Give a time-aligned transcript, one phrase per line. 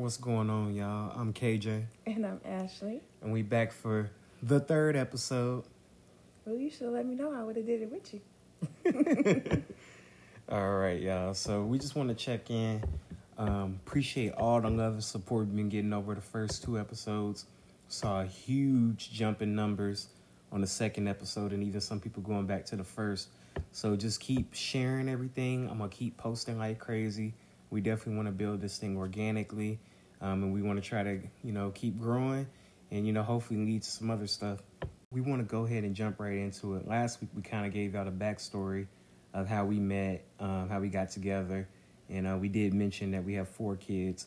[0.00, 1.12] What's going on, y'all?
[1.14, 3.02] I'm KJ, And I'm Ashley.
[3.20, 4.08] and we back for
[4.42, 5.64] the third episode.
[6.46, 7.30] Well, you should let me know.
[7.34, 9.62] I would have did it with you.
[10.48, 11.34] All right, y'all.
[11.34, 12.82] So we just want to check in.
[13.36, 17.44] Um, appreciate all the love and support we've been getting over the first two episodes.
[17.88, 20.08] Saw a huge jump in numbers
[20.50, 23.28] on the second episode, and even some people going back to the first.
[23.72, 25.68] So just keep sharing everything.
[25.68, 27.34] I'm gonna keep posting like crazy.
[27.68, 29.78] We definitely want to build this thing organically,
[30.20, 32.46] um, and we want to try to, you know, keep growing,
[32.90, 34.60] and you know, hopefully lead to some other stuff.
[35.10, 36.86] We want to go ahead and jump right into it.
[36.86, 38.86] Last week we kind of gave a backstory
[39.34, 41.68] of how we met, um, how we got together,
[42.08, 44.26] and uh, we did mention that we have four kids.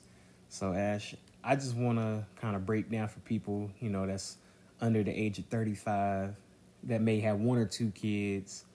[0.50, 4.38] So Ash, I just want to kind of break down for people, you know, that's
[4.82, 6.36] under the age of 35
[6.84, 8.66] that may have one or two kids,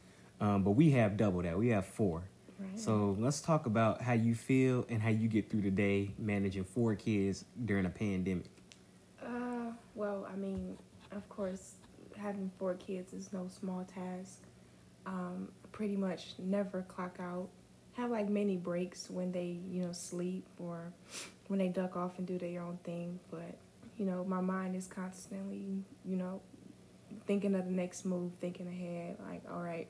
[0.40, 1.58] um, but we have double that.
[1.58, 2.22] We have four.
[2.58, 2.78] Right.
[2.78, 6.64] So let's talk about how you feel and how you get through the day managing
[6.64, 8.46] four kids during a pandemic.
[9.22, 10.76] Uh, well, I mean,
[11.12, 11.74] of course,
[12.16, 14.42] having four kids is no small task.
[15.06, 17.48] Um, pretty much never clock out.
[17.92, 20.92] Have like many breaks when they, you know, sleep or
[21.48, 23.18] when they duck off and do their own thing.
[23.30, 23.56] But
[23.96, 26.40] you know, my mind is constantly, you know,
[27.26, 29.16] thinking of the next move, thinking ahead.
[29.28, 29.88] Like, all right,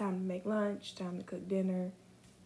[0.00, 1.90] time to make lunch, time to cook dinner,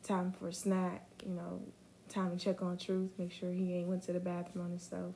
[0.02, 1.06] time for a snack.
[1.24, 1.60] You know,
[2.08, 5.14] time to check on Truth, make sure he ain't went to the bathroom on himself.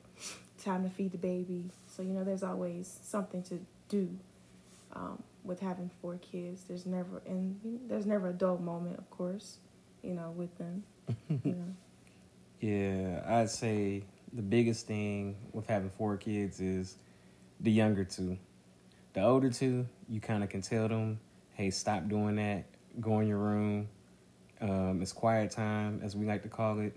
[0.62, 1.64] Time to feed the baby.
[1.86, 4.08] So you know, there's always something to do
[4.92, 6.64] um, with having four kids.
[6.68, 9.58] There's never and there's never a dull moment, of course.
[10.02, 10.84] You know, with them.
[11.28, 11.74] You know.
[12.60, 16.96] Yeah, I'd say the biggest thing with having four kids is
[17.60, 18.38] the younger two.
[19.14, 21.18] The older two, you kind of can tell them,
[21.58, 22.64] hey, stop doing that.
[23.00, 23.88] Go in your room.
[24.60, 26.96] Um, it's quiet time, as we like to call it,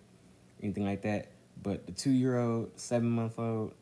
[0.62, 1.32] anything like that.
[1.62, 3.74] But the two year old, seven month old,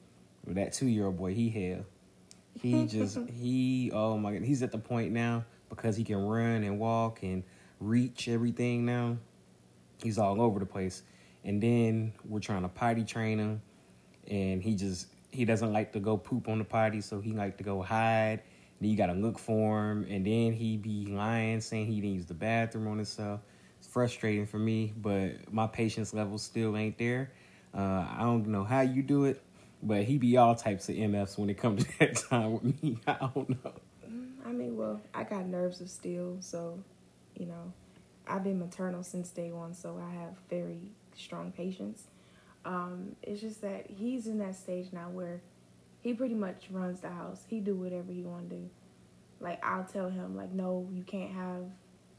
[0.48, 1.86] or that two year old boy, he hell.
[2.54, 6.64] He just, he, oh my God, he's at the point now because he can run
[6.64, 7.44] and walk and
[7.80, 9.18] reach everything now.
[10.02, 11.04] He's all over the place
[11.44, 13.62] and then we're trying to potty train him
[14.30, 17.58] and he just he doesn't like to go poop on the potty so he like
[17.58, 18.42] to go hide
[18.80, 22.26] then you gotta look for him and then he be lying saying he didn't use
[22.26, 23.42] the bathroom on himself.
[23.80, 27.32] It's frustrating for me but my patience level still ain't there.
[27.72, 29.44] Uh, i don't know how you do it
[29.84, 32.98] but he be all types of mfs when it comes to that time with me.
[33.08, 33.74] I don't know.
[34.46, 36.80] I mean, well, I got nerves of steel, so
[37.36, 37.72] you know,
[38.28, 42.04] I've been maternal since day one, so I have very strong patience.
[42.66, 45.42] Um, it's just that he's in that stage now where
[46.02, 47.44] he pretty much runs the house.
[47.48, 48.70] He do whatever he want to do.
[49.40, 51.64] Like I'll tell him, like, no, you can't have,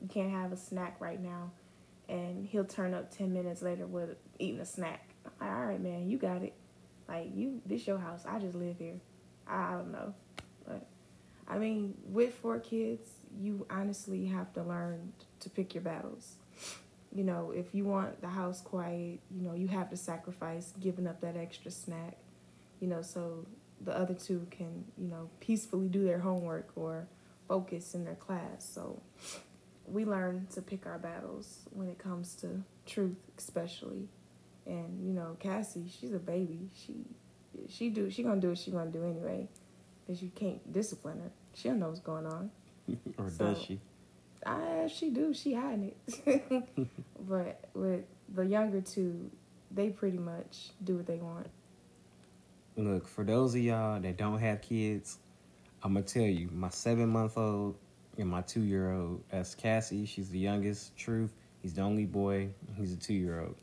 [0.01, 1.51] you can't have a snack right now,
[2.09, 5.11] and he'll turn up ten minutes later with eating a snack.
[5.27, 6.55] I'm like, all right, man, you got it.
[7.09, 8.25] Like you, this your house.
[8.27, 9.01] I just live here.
[9.47, 10.15] I, I don't know,
[10.67, 10.87] but
[11.49, 13.09] I mean, with four kids,
[13.39, 16.37] you honestly have to learn to pick your battles.
[17.13, 21.09] You know, if you want the house quiet, you know, you have to sacrifice giving
[21.09, 22.17] up that extra snack,
[22.79, 23.47] you know, so
[23.81, 27.07] the other two can, you know, peacefully do their homework or
[27.49, 28.69] focus in their class.
[28.73, 29.03] So
[29.87, 34.09] we learn to pick our battles when it comes to truth, especially.
[34.67, 36.71] And, you know, Cassie, she's a baby.
[36.85, 36.95] She
[37.69, 39.49] she do she gonna do what she gonna do anyway.
[40.07, 41.31] Cause you can't discipline her.
[41.55, 42.51] She don't know what's going on.
[43.19, 43.81] or So- does she
[44.47, 45.35] Uh, she do.
[45.35, 45.93] She hiding
[46.27, 46.65] it.
[47.29, 48.05] but with
[48.35, 49.31] the younger two,
[49.71, 51.49] they pretty much do what they want.
[52.77, 55.19] Look, for those of y'all that don't have kids,
[55.83, 57.77] I'm gonna tell you, my seven month old
[58.17, 60.97] and my two year old, that's Cassie, she's the youngest.
[60.97, 61.33] Truth,
[61.63, 63.57] he's the only boy, he's a two year old.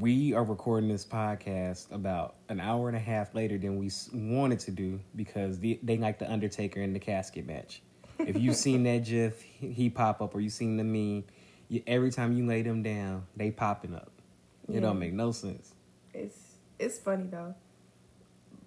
[0.00, 4.58] We are recording this podcast about an hour and a half later than we wanted
[4.60, 7.80] to do because the, they like the Undertaker in the casket match.
[8.18, 11.24] If you've seen that GIF, he he pop up, or you've seen the meme,
[11.68, 14.10] you, every time you lay them down, they popping up.
[14.68, 14.80] It Yeah.
[14.80, 15.72] don't make no sense.
[16.12, 16.47] It's
[16.78, 17.54] it's funny though.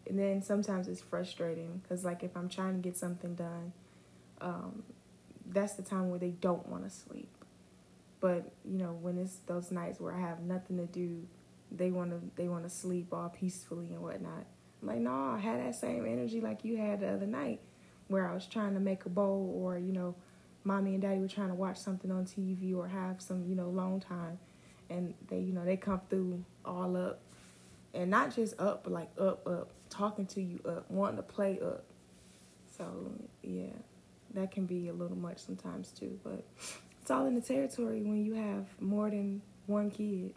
[0.08, 3.74] And then sometimes it's frustrating because like if I'm trying to get something done,
[4.42, 4.84] um,
[5.48, 7.30] that's the time where they don't want to sleep.
[8.20, 11.26] But you know when it's those nights where I have nothing to do,
[11.72, 14.46] they want to they want to sleep all peacefully and whatnot.
[14.82, 17.62] I'm like, no, I had that same energy like you had the other night,
[18.08, 20.16] where I was trying to make a bowl or you know,
[20.64, 23.70] mommy and daddy were trying to watch something on TV or have some you know
[23.70, 24.40] long time,
[24.90, 27.22] and they you know they come through all up
[27.94, 31.60] and not just up, but like up, up, talking to you up, wanting to play
[31.60, 31.84] up.
[32.78, 33.12] So
[33.42, 33.74] yeah,
[34.34, 36.20] that can be a little much sometimes too.
[36.24, 36.44] But
[37.02, 40.34] it's all in the territory when you have more than one kid.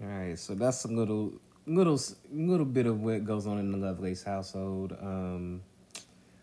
[0.00, 1.32] All right, so that's a little,
[1.66, 1.98] little,
[2.30, 4.96] little bit of what goes on in the Lovelace household.
[5.00, 5.60] Um,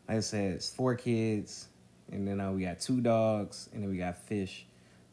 [0.08, 1.70] like I said, it's four kids,
[2.12, 4.68] and then uh, we got two dogs, and then we got fish.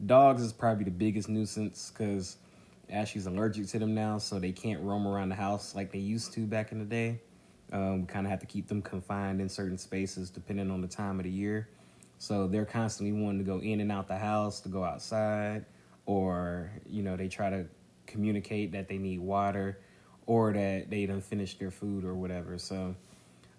[0.04, 2.38] Dogs is probably the biggest nuisance because
[2.90, 6.32] Ashley's allergic to them now, so they can't roam around the house like they used
[6.34, 7.20] to back in the day.
[7.72, 10.88] Um, we kind of have to keep them confined in certain spaces depending on the
[10.88, 11.68] time of the year.
[12.18, 15.64] So they're constantly wanting to go in and out the house, to go outside,
[16.06, 17.64] or you know they try to
[18.06, 19.78] communicate that they need water,
[20.26, 22.58] or that they don't finish their food or whatever.
[22.58, 22.94] So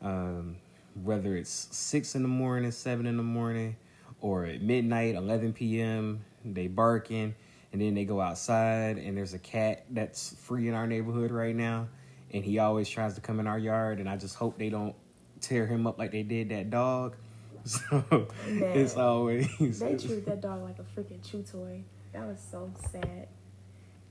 [0.01, 0.57] um,
[1.01, 3.75] whether it's six in the morning, seven in the morning,
[4.21, 7.35] or at midnight, eleven p.m., they barking,
[7.73, 11.55] and then they go outside, and there's a cat that's free in our neighborhood right
[11.55, 11.87] now,
[12.31, 14.95] and he always tries to come in our yard, and I just hope they don't
[15.41, 17.15] tear him up like they did that dog.
[17.65, 18.03] So
[18.45, 19.47] Man, it's always
[19.79, 21.85] They treat that dog like a freaking chew toy.
[22.11, 23.29] That was so sad.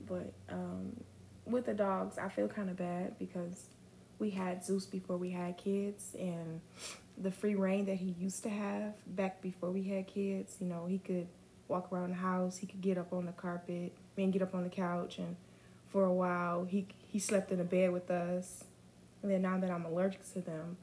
[0.07, 0.99] But um,
[1.45, 3.67] with the dogs, I feel kind of bad because
[4.17, 6.61] we had Zeus before we had kids, and
[7.15, 10.57] the free reign that he used to have back before we had kids.
[10.59, 11.27] You know, he could
[11.73, 14.63] walk around the house, he could get up on the carpet, mean, get up on
[14.63, 15.35] the couch, and
[15.89, 18.63] for a while he he slept in a bed with us.
[19.21, 20.77] And then now that I'm allergic to them,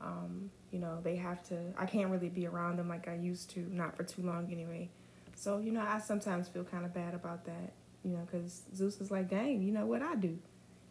[0.00, 1.56] um, you know, they have to.
[1.78, 4.90] I can't really be around them like I used to, not for too long anyway.
[5.34, 7.72] So you know, I sometimes feel kind of bad about that,
[8.04, 10.38] you know, because Zeus is like, dang, you know what I do,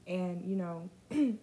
[0.08, 0.90] and you know,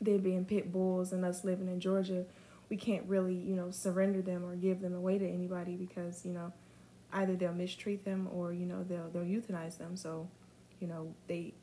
[0.00, 2.24] they being pit bulls and us living in Georgia,
[2.68, 6.32] we can't really, you know, surrender them or give them away to anybody because you
[6.32, 6.52] know,
[7.12, 9.96] either they'll mistreat them or you know they'll they'll euthanize them.
[9.96, 10.28] So,
[10.80, 11.54] you know, they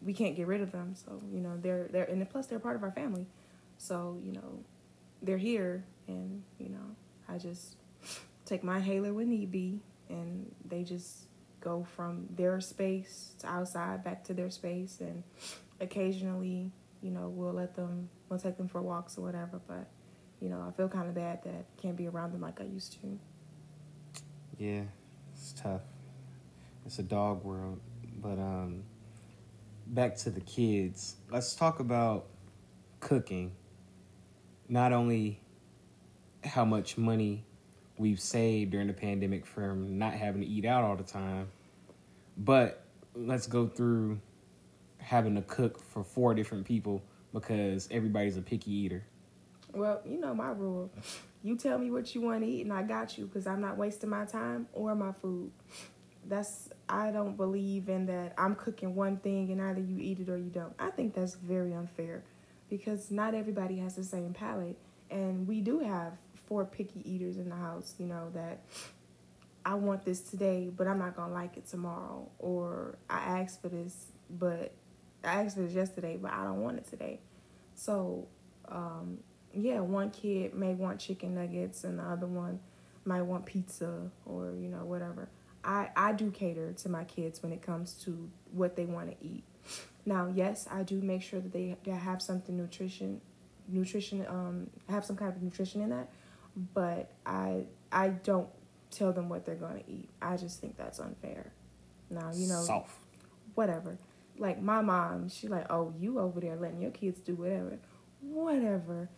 [0.00, 0.94] we can't get rid of them.
[0.94, 3.26] So you know, they're they're and plus they're part of our family.
[3.78, 4.60] So you know,
[5.22, 6.96] they're here, and you know,
[7.28, 7.76] I just
[8.44, 11.26] take my inhaler when need be, and they just
[11.60, 15.22] go from their space to outside back to their space, and
[15.80, 16.70] occasionally,
[17.02, 19.60] you know, we'll let them, we'll take them for walks or whatever.
[19.66, 19.88] But
[20.40, 22.92] you know, I feel kind of bad that can't be around them like I used
[23.00, 23.18] to.
[24.62, 24.82] Yeah,
[25.34, 25.80] it's tough.
[26.86, 27.80] It's a dog world.
[28.20, 28.84] But um
[29.88, 31.16] back to the kids.
[31.32, 32.26] Let's talk about
[33.00, 33.56] cooking.
[34.68, 35.40] Not only
[36.44, 37.44] how much money
[37.98, 41.48] we've saved during the pandemic from not having to eat out all the time,
[42.36, 42.84] but
[43.16, 44.20] let's go through
[44.98, 49.02] having to cook for four different people because everybody's a picky eater.
[49.72, 50.88] Well, you know my rule.
[51.44, 53.76] You tell me what you want to eat, and I got you because I'm not
[53.76, 55.50] wasting my time or my food.
[56.28, 58.34] That's I don't believe in that.
[58.38, 60.72] I'm cooking one thing and either you eat it or you don't.
[60.78, 62.22] I think that's very unfair
[62.70, 64.78] because not everybody has the same palate,
[65.10, 66.12] and we do have
[66.46, 67.96] four picky eaters in the house.
[67.98, 68.60] You know that
[69.64, 73.68] I want this today, but I'm not gonna like it tomorrow, or I asked for
[73.68, 74.72] this, but
[75.24, 77.18] I asked for this yesterday, but I don't want it today.
[77.74, 78.28] So.
[78.68, 79.18] Um,
[79.54, 82.60] yeah, one kid may want chicken nuggets and the other one
[83.04, 85.28] might want pizza or you know whatever.
[85.64, 89.26] I I do cater to my kids when it comes to what they want to
[89.26, 89.44] eat.
[90.04, 93.20] Now, yes, I do make sure that they, they have something nutrition
[93.68, 96.10] nutrition um have some kind of nutrition in that,
[96.74, 98.48] but I I don't
[98.90, 100.08] tell them what they're going to eat.
[100.20, 101.52] I just think that's unfair.
[102.10, 102.94] Now, you know, Soft.
[103.54, 103.98] whatever.
[104.38, 107.78] Like my mom, she like, "Oh, you over there letting your kids do whatever."
[108.20, 109.08] Whatever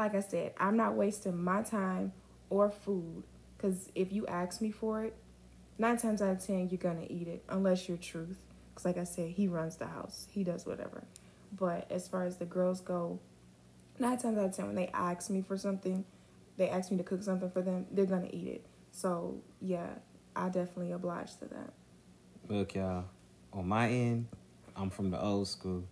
[0.00, 2.12] like I said, I'm not wasting my time
[2.50, 3.24] or food
[3.56, 5.16] because if you ask me for it,
[5.78, 8.38] nine times out of ten, you're gonna eat it unless you're truth.
[8.70, 11.04] Because, like I said, he runs the house, he does whatever.
[11.52, 13.18] But as far as the girls go,
[13.98, 16.04] nine times out of ten, when they ask me for something,
[16.56, 18.66] they ask me to cook something for them, they're gonna eat it.
[18.92, 19.88] So, yeah,
[20.36, 21.72] I definitely oblige to that.
[22.48, 23.04] Look, y'all,
[23.52, 24.28] on my end,
[24.76, 25.84] I'm from the old school.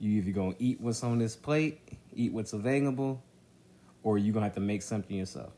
[0.00, 1.80] You either gonna eat what's on this plate,
[2.14, 3.22] eat what's available,
[4.04, 5.52] or you're gonna have to make something yourself.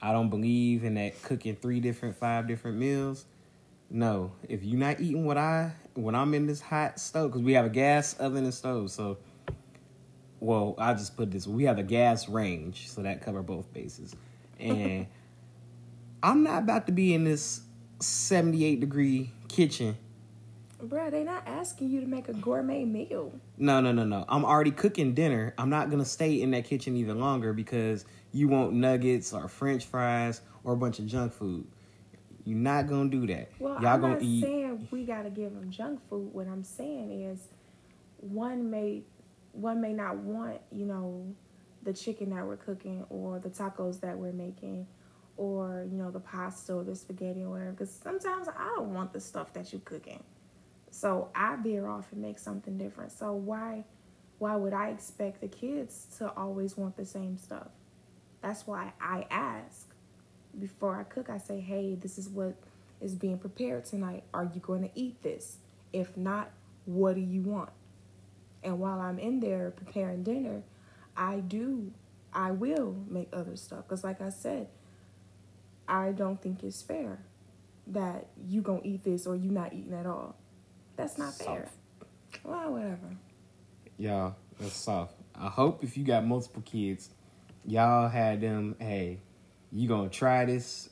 [0.00, 3.26] I don't believe in that cooking three different, five different meals.
[3.88, 7.52] No, if you're not eating what I when I'm in this hot stove, because we
[7.52, 9.18] have a gas oven and stove, so
[10.40, 11.46] well, I just put this.
[11.46, 14.16] We have a gas range, so that cover both bases,
[14.58, 15.06] and
[16.22, 17.60] I'm not about to be in this
[18.00, 19.96] 78 degree kitchen
[20.84, 23.32] Bruh, they not asking you to make a gourmet meal.
[23.56, 24.24] No, no, no, no.
[24.28, 25.54] I'm already cooking dinner.
[25.56, 29.84] I'm not gonna stay in that kitchen even longer because you want nuggets or French
[29.84, 31.66] fries or a bunch of junk food.
[32.44, 33.50] You're not gonna do that.
[33.60, 34.42] Well, Y'all I'm gonna not eat.
[34.42, 36.32] saying we gotta give them junk food.
[36.32, 37.38] What I'm saying is,
[38.18, 39.02] one may
[39.52, 41.32] one may not want you know
[41.84, 44.86] the chicken that we're cooking or the tacos that we're making
[45.36, 47.70] or you know the pasta or the spaghetti or whatever.
[47.70, 50.24] Because sometimes I don't want the stuff that you're cooking.
[50.92, 53.12] So I veer off and make something different.
[53.12, 53.84] So why
[54.38, 57.68] why would I expect the kids to always want the same stuff?
[58.42, 59.88] That's why I ask
[60.58, 61.30] before I cook.
[61.30, 62.54] I say, "Hey, this is what
[63.00, 64.24] is being prepared tonight.
[64.34, 65.56] Are you going to eat this?
[65.94, 66.50] If not,
[66.84, 67.70] what do you want?"
[68.62, 70.62] And while I'm in there preparing dinner,
[71.16, 71.92] I do
[72.34, 74.68] I will make other stuff cuz like I said,
[75.88, 77.20] I don't think it's fair
[77.86, 80.36] that you going to eat this or you not eating at all.
[81.02, 81.46] That's not Soft.
[81.48, 81.68] fair.
[82.44, 83.16] Well, whatever.
[83.98, 85.14] Y'all, that's soft.
[85.34, 87.10] I hope if you got multiple kids,
[87.66, 89.18] y'all had them, hey,
[89.72, 90.90] you gonna try this.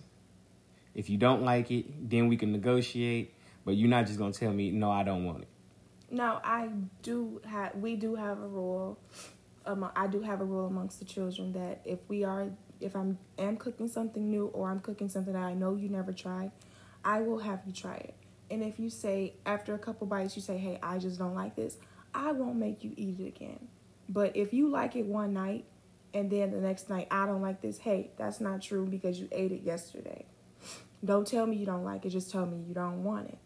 [0.96, 3.34] If you don't like it, then we can negotiate.
[3.64, 5.48] But you're not just gonna tell me, no, I don't want it.
[6.10, 6.70] No, I
[7.02, 8.98] do have we do have a rule.
[9.64, 12.48] Um, I do have a rule amongst the children that if we are
[12.80, 16.12] if I'm am cooking something new or I'm cooking something that I know you never
[16.12, 16.50] tried,
[17.04, 18.14] I will have you try it.
[18.50, 21.54] And if you say after a couple bites you say, "Hey, I just don't like
[21.56, 21.76] this,"
[22.14, 23.68] I won't make you eat it again.
[24.08, 25.64] But if you like it one night
[26.12, 29.28] and then the next night I don't like this, hey, that's not true because you
[29.30, 30.26] ate it yesterday.
[31.04, 33.38] Don't tell me you don't like it, just tell me you don't want it.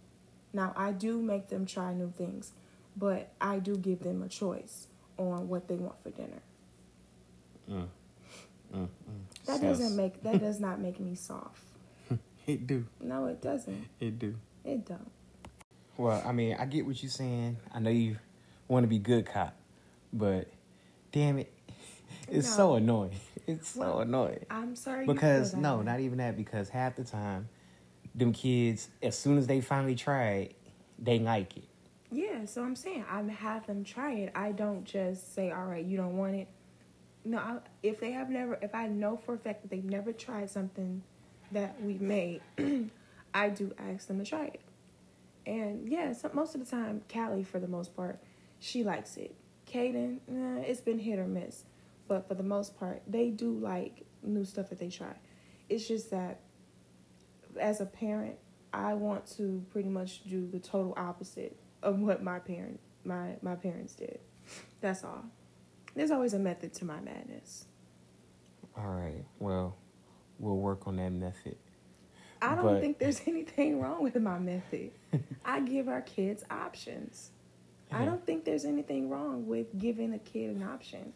[0.55, 2.53] Now, I do make them try new things,
[2.97, 4.87] but I do give them a choice
[5.19, 6.43] on what they want for dinner.
[7.71, 7.87] Mm,
[8.75, 8.89] mm.
[9.47, 11.61] That Sounds- doesn't make that does not make me soft.
[12.47, 12.85] It do.
[13.01, 13.87] No, it doesn't.
[14.01, 14.35] It do.
[14.65, 15.11] It don't.
[15.97, 17.59] Well, I mean, I get what you're saying.
[17.73, 18.17] I know you
[18.67, 19.55] want to be good cop,
[20.13, 20.49] but
[21.13, 21.53] damn it,
[22.29, 23.13] it's so annoying.
[23.47, 24.47] It's so annoying.
[24.49, 25.05] I'm sorry.
[25.05, 26.35] Because no, not even that.
[26.35, 27.51] Because half the time,
[28.15, 30.57] them kids, as soon as they finally try it,
[30.99, 31.65] they like it.
[32.11, 34.33] Yeah, so I'm saying I have them try it.
[34.35, 36.49] I don't just say, "All right, you don't want it."
[37.25, 40.13] No, I, if they have never, if I know for a fact that they've never
[40.13, 41.03] tried something
[41.53, 42.41] that we made,
[43.35, 44.61] I do ask them to try it.
[45.45, 48.19] And yeah, most of the time, Callie, for the most part,
[48.61, 49.35] she likes it.
[49.67, 50.21] Kaden,
[50.67, 51.65] it's been hit or miss,
[52.09, 55.15] but for the most part, they do like new stuff that they try.
[55.69, 56.41] It's just that
[57.61, 58.37] as a parent,
[58.73, 63.55] I want to pretty much do the total opposite of what my parent my my
[63.55, 64.21] parents did.
[64.81, 65.25] That's all.
[65.95, 67.67] There's always a method to my madness.
[68.77, 69.25] All right.
[69.39, 69.77] Well,
[70.39, 71.57] we'll work on that method.
[72.51, 74.91] I don't But- think there's anything wrong with my method.
[75.45, 77.31] I give our kids options.
[77.93, 81.13] I don't think there's anything wrong with giving a kid an option.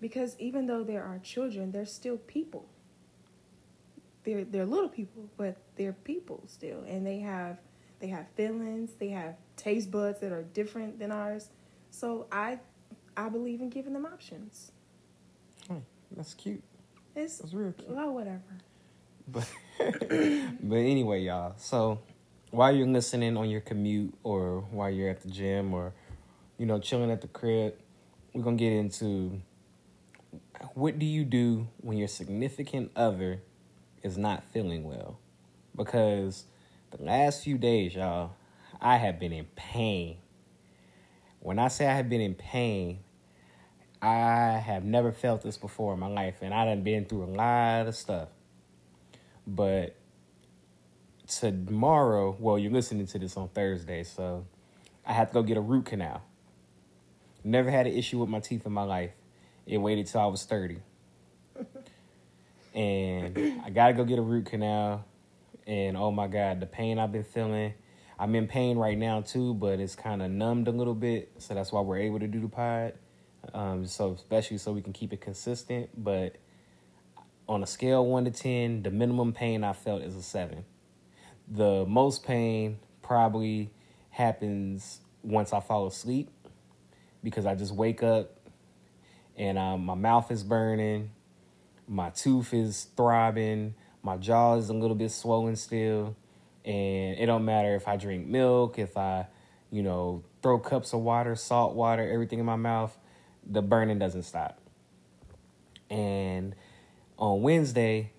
[0.00, 2.66] Because even though there are children, they're still people.
[4.24, 6.80] They're they're little people, but they're people still.
[6.88, 7.58] And they have
[8.00, 11.50] they have feelings, they have taste buds that are different than ours.
[11.90, 12.58] So I
[13.16, 14.72] I believe in giving them options.
[15.68, 16.62] Hey, that's cute.
[17.14, 17.90] It's That's real cute.
[17.90, 18.42] well whatever.
[19.30, 21.54] But but anyway, y'all.
[21.58, 22.00] So
[22.50, 25.92] while you're listening on your commute or while you're at the gym or
[26.56, 27.74] you know chilling at the crib,
[28.32, 29.40] we're gonna get into
[30.74, 33.42] what do you do when your significant other
[34.02, 35.18] is not feeling well?
[35.76, 36.44] Because
[36.90, 38.32] the last few days, y'all,
[38.80, 40.18] I have been in pain.
[41.40, 43.00] When I say I have been in pain,
[44.02, 47.32] I have never felt this before in my life, and I done been through a
[47.32, 48.28] lot of stuff.
[49.48, 49.96] But
[51.26, 54.46] tomorrow, well, you're listening to this on Thursday, so
[55.06, 56.22] I have to go get a root canal.
[57.42, 59.12] Never had an issue with my teeth in my life.
[59.66, 60.80] It waited till I was 30.
[62.74, 65.06] and I gotta go get a root canal.
[65.66, 67.72] And oh my God, the pain I've been feeling.
[68.18, 71.32] I'm in pain right now too, but it's kind of numbed a little bit.
[71.38, 72.94] So that's why we're able to do the pod.
[73.54, 75.88] Um, so especially so we can keep it consistent.
[75.96, 76.36] But
[77.48, 80.64] on a scale one to ten, the minimum pain I felt is a seven.
[81.48, 83.70] The most pain probably
[84.10, 86.30] happens once I fall asleep
[87.22, 88.30] because I just wake up
[89.36, 91.10] and um, my mouth is burning,
[91.86, 96.16] my tooth is throbbing, my jaw is a little bit swollen still,
[96.64, 99.26] and it don't matter if I drink milk, if I,
[99.70, 102.96] you know, throw cups of water, salt water, everything in my mouth,
[103.46, 104.60] the burning doesn't stop.
[105.88, 106.54] And
[107.18, 108.12] on Wednesday,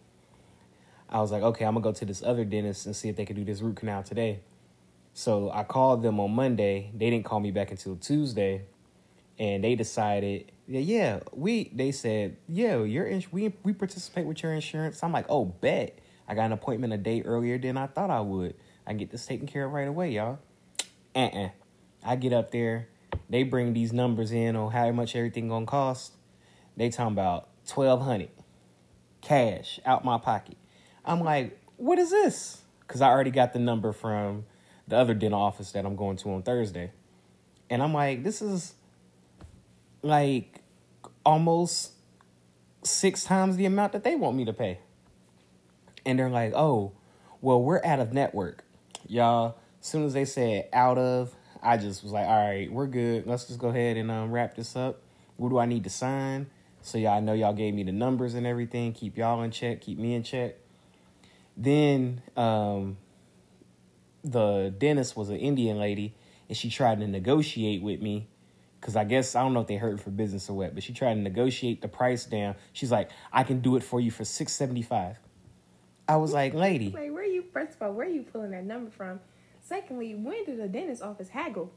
[1.10, 3.26] I was like, okay, I'm gonna go to this other dentist and see if they
[3.26, 4.42] could do this root canal today.
[5.14, 6.92] So I called them on Monday.
[6.96, 8.64] They didn't call me back until Tuesday,
[9.40, 11.72] and they decided, yeah, yeah, we.
[11.74, 15.04] They said, yeah, your ins- we we participate with your insurance.
[15.04, 15.98] I'm like, oh, bet.
[16.28, 18.54] I got an appointment a day earlier than I thought I would.
[18.86, 20.38] I get this taken care of right away, y'all.
[21.16, 21.50] Uh-uh.
[22.04, 22.88] I get up there.
[23.30, 26.14] They bring these numbers in on how much everything gonna cost.
[26.78, 28.30] They talking about twelve hundred
[29.22, 30.58] cash out my pocket.
[31.06, 32.62] I'm like, what is this?
[32.82, 34.46] Because I already got the number from
[34.88, 36.92] the other dental office that I'm going to on Thursday.
[37.70, 38.74] And I'm like, this is
[40.02, 40.62] like
[41.26, 41.92] almost
[42.84, 44.80] six times the amount that they want me to pay.
[46.06, 46.94] And they're like, oh,
[47.42, 48.64] well, we're out of network.
[49.08, 52.88] Y'all, as soon as they said out of, I just was like, all right, we're
[52.88, 53.28] good.
[53.28, 55.02] Let's just go ahead and um, wrap this up.
[55.38, 56.48] What do I need to sign?
[56.82, 58.94] So y'all know y'all gave me the numbers and everything.
[58.94, 59.82] Keep y'all in check.
[59.82, 60.56] Keep me in check.
[61.58, 62.98] Then um,
[64.24, 66.16] the dentist was an Indian lady,
[66.48, 68.28] and she tried to negotiate with me
[68.80, 70.94] because I guess I don't know if they hurt for business or what, but she
[70.94, 72.56] tried to negotiate the price down.
[72.72, 75.18] She's like, "I can do it for you for six seventy five.
[76.08, 77.44] I was like, "Lady, Wait, where are you?
[77.54, 79.20] First of all, where are you pulling that number from?
[79.62, 81.72] Secondly, when did the dentist office haggle?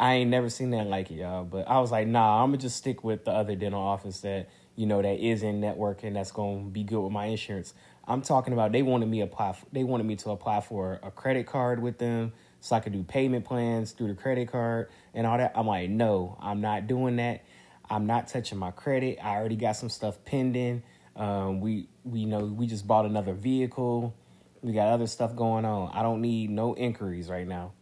[0.00, 1.44] I ain't never seen that like it, y'all.
[1.44, 4.48] But I was like, nah, I'm gonna just stick with the other dental office that
[4.74, 7.74] you know that is in network and that's gonna be good with my insurance.
[8.08, 9.58] I'm talking about they wanted me apply.
[9.72, 13.04] They wanted me to apply for a credit card with them so I could do
[13.04, 15.52] payment plans through the credit card and all that.
[15.54, 17.44] I'm like, no, I'm not doing that.
[17.90, 19.18] I'm not touching my credit.
[19.22, 20.82] I already got some stuff pending.
[21.14, 24.16] Um, we we know we just bought another vehicle.
[24.62, 25.90] We got other stuff going on.
[25.92, 27.74] I don't need no inquiries right now.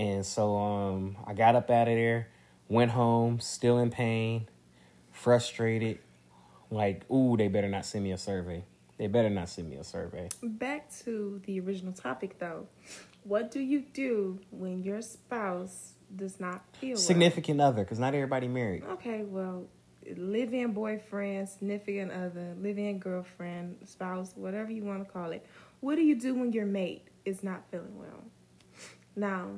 [0.00, 2.28] And so um, I got up out of there,
[2.68, 4.48] went home, still in pain,
[5.12, 5.98] frustrated.
[6.70, 8.64] Like, ooh, they better not send me a survey.
[8.96, 10.30] They better not send me a survey.
[10.42, 12.66] Back to the original topic, though.
[13.24, 16.96] What do you do when your spouse does not feel well?
[16.96, 18.84] Significant other, because not everybody married.
[18.92, 19.66] Okay, well,
[20.16, 25.44] live-in boyfriend, significant other, live-in girlfriend, spouse, whatever you want to call it.
[25.80, 28.24] What do you do when your mate is not feeling well?
[29.14, 29.48] Now,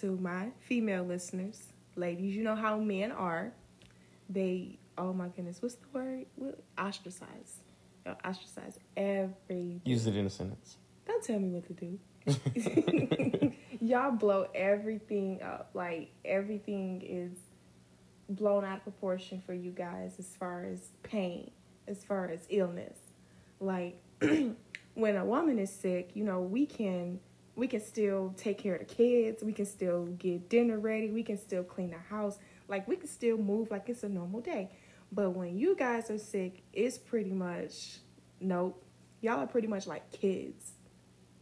[0.00, 3.52] to my female listeners, ladies, you know how men are.
[4.28, 6.26] They, oh my goodness, what's the word?
[6.36, 6.62] What?
[6.78, 7.60] Ostracize.
[8.04, 9.80] They'll Ostracize every.
[9.84, 10.76] Use it in a sentence.
[11.06, 11.98] Don't tell me what to do.
[13.80, 15.70] Y'all blow everything up.
[15.74, 17.32] Like everything is
[18.28, 21.50] blown out of proportion for you guys as far as pain,
[21.86, 22.98] as far as illness.
[23.60, 24.00] Like
[24.94, 27.20] when a woman is sick, you know, we can
[27.54, 31.22] we can still take care of the kids, we can still get dinner ready, we
[31.22, 32.38] can still clean the house,
[32.68, 34.70] like we can still move like it's a normal day.
[35.10, 37.98] But when you guys are sick, it's pretty much
[38.40, 38.82] nope.
[39.20, 40.72] Y'all are pretty much like kids.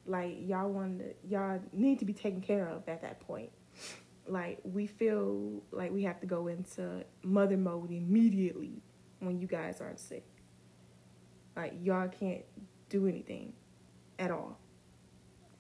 [0.06, 3.50] Like y'all want to, y'all need to be taken care of at that point.
[4.26, 8.82] Like we feel like we have to go into mother mode immediately
[9.20, 10.26] when you guys aren't sick.
[11.56, 12.44] Like y'all can't
[12.88, 13.52] do anything
[14.18, 14.59] at all.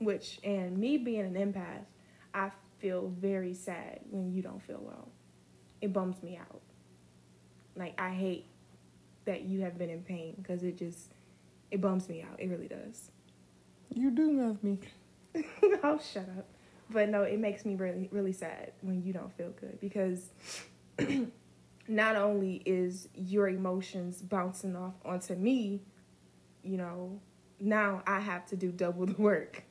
[0.00, 1.84] Which and me being an empath,
[2.34, 5.08] I feel very sad when you don't feel well.
[5.80, 6.60] It bums me out.
[7.76, 8.46] Like I hate
[9.26, 11.12] that you have been in pain because it just
[11.70, 12.40] it bums me out.
[12.40, 13.10] It really does.
[13.94, 14.78] You do love me.
[15.82, 16.48] oh, shut up.
[16.90, 20.30] But no, it makes me really, really sad when you don't feel good because
[21.88, 25.82] not only is your emotions bouncing off onto me,
[26.62, 27.20] you know,
[27.60, 29.64] now I have to do double the work.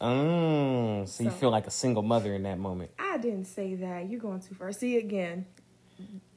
[0.00, 2.90] Oh, so, you feel like a single mother in that moment.
[2.98, 4.08] I didn't say that.
[4.08, 4.72] You're going too far.
[4.72, 5.46] See again.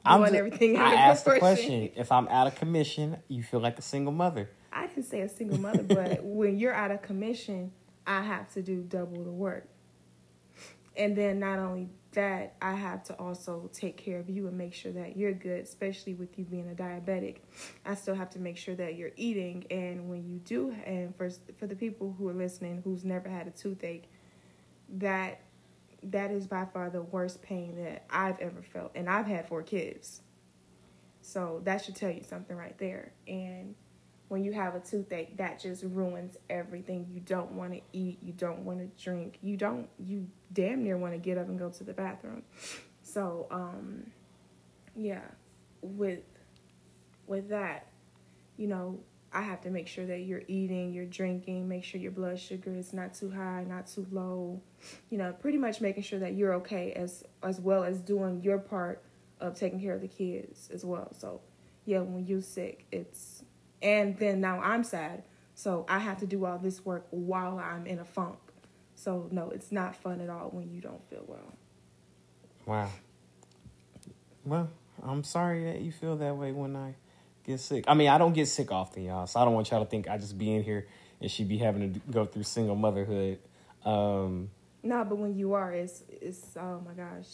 [0.04, 3.60] I'm Doing ju- everything I asked the question: If I'm out of commission, you feel
[3.60, 4.50] like a single mother.
[4.70, 7.72] I didn't say a single mother, but when you're out of commission,
[8.06, 9.66] I have to do double the work.
[10.96, 14.74] And then not only that, I have to also take care of you and make
[14.74, 17.38] sure that you're good, especially with you being a diabetic.
[17.84, 21.30] I still have to make sure that you're eating and when you do and for
[21.58, 24.04] for the people who are listening who's never had a toothache,
[24.94, 25.40] that
[26.02, 29.62] that is by far the worst pain that I've ever felt and I've had four
[29.62, 30.20] kids.
[31.22, 33.12] So that should tell you something right there.
[33.26, 33.74] And
[34.34, 37.06] when you have a toothache, that just ruins everything.
[37.08, 40.96] You don't want to eat, you don't want to drink, you don't, you damn near
[40.96, 42.42] want to get up and go to the bathroom.
[43.04, 44.10] So, um,
[44.96, 45.20] yeah,
[45.82, 46.24] with
[47.28, 47.86] with that,
[48.56, 48.98] you know,
[49.32, 52.74] I have to make sure that you're eating, you're drinking, make sure your blood sugar
[52.74, 54.60] is not too high, not too low.
[55.10, 58.58] You know, pretty much making sure that you're okay as as well as doing your
[58.58, 59.00] part
[59.38, 61.12] of taking care of the kids as well.
[61.16, 61.40] So,
[61.84, 63.33] yeah, when you're sick, it's
[63.84, 65.22] and then now I'm sad,
[65.54, 68.38] so I have to do all this work while I'm in a funk.
[68.96, 71.52] So no, it's not fun at all when you don't feel well.
[72.66, 72.90] Wow.
[74.44, 74.68] Well,
[75.02, 76.94] I'm sorry that you feel that way when I
[77.44, 77.84] get sick.
[77.86, 80.08] I mean, I don't get sick often, y'all, so I don't want y'all to think
[80.08, 80.86] I just be in here
[81.20, 83.38] and she be having to go through single motherhood.
[83.84, 84.50] Um,
[84.82, 87.26] No, but when you are, it's it's oh my gosh,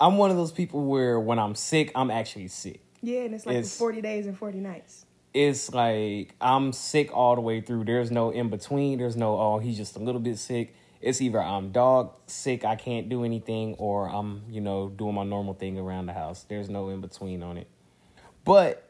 [0.00, 2.80] I'm one of those people where when I'm sick, I'm actually sick.
[3.02, 5.06] yeah, and it's like It's- forty days and forty nights.
[5.34, 7.84] It's like I'm sick all the way through.
[7.84, 8.98] There's no in between.
[8.98, 10.74] There's no oh he's just a little bit sick.
[11.00, 15.24] It's either I'm dog sick, I can't do anything, or I'm you know doing my
[15.24, 16.44] normal thing around the house.
[16.48, 17.68] There's no in between on it.
[18.44, 18.88] But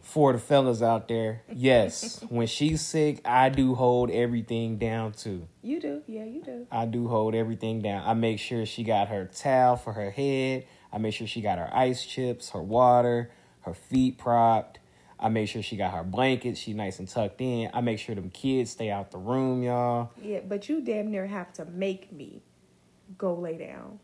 [0.00, 5.48] for the fellas out there, yes, when she's sick, I do hold everything down too.
[5.62, 6.66] You do, yeah, you do.
[6.70, 8.02] I do hold everything down.
[8.06, 10.66] I make sure she got her towel for her head.
[10.92, 13.30] I make sure she got her ice chips, her water,
[13.62, 14.78] her feet propped.
[15.22, 16.58] I make sure she got her blankets.
[16.58, 17.70] She nice and tucked in.
[17.72, 20.10] I make sure them kids stay out the room, y'all.
[20.20, 22.42] Yeah, but you damn near have to make me
[23.16, 24.00] go lay down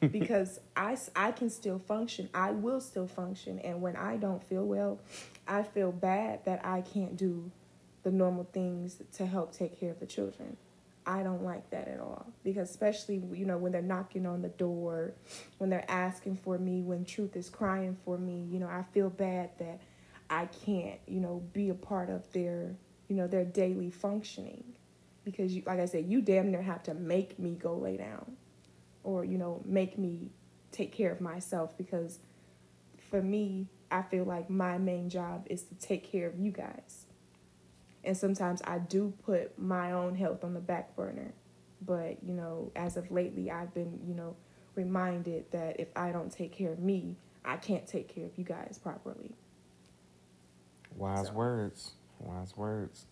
[0.10, 2.28] because I, I can still function.
[2.34, 3.60] I will still function.
[3.60, 4.98] And when I don't feel well,
[5.46, 7.52] I feel bad that I can't do
[8.02, 10.56] the normal things to help take care of the children.
[11.08, 14.48] I don't like that at all because especially you know when they're knocking on the
[14.48, 15.12] door,
[15.58, 19.08] when they're asking for me, when truth is crying for me, you know, I feel
[19.08, 19.80] bad that
[20.28, 22.74] I can't, you know, be a part of their,
[23.08, 24.64] you know, their daily functioning
[25.24, 28.36] because you like I said, you damn near have to make me go lay down
[29.04, 30.30] or you know, make me
[30.72, 32.18] take care of myself because
[33.10, 37.06] for me, I feel like my main job is to take care of you guys
[38.06, 41.34] and sometimes I do put my own health on the back burner.
[41.84, 44.36] But, you know, as of lately, I've been, you know,
[44.76, 48.44] reminded that if I don't take care of me, I can't take care of you
[48.44, 49.34] guys properly.
[50.96, 51.32] Wise so.
[51.32, 51.92] words.
[52.18, 53.06] Wise words.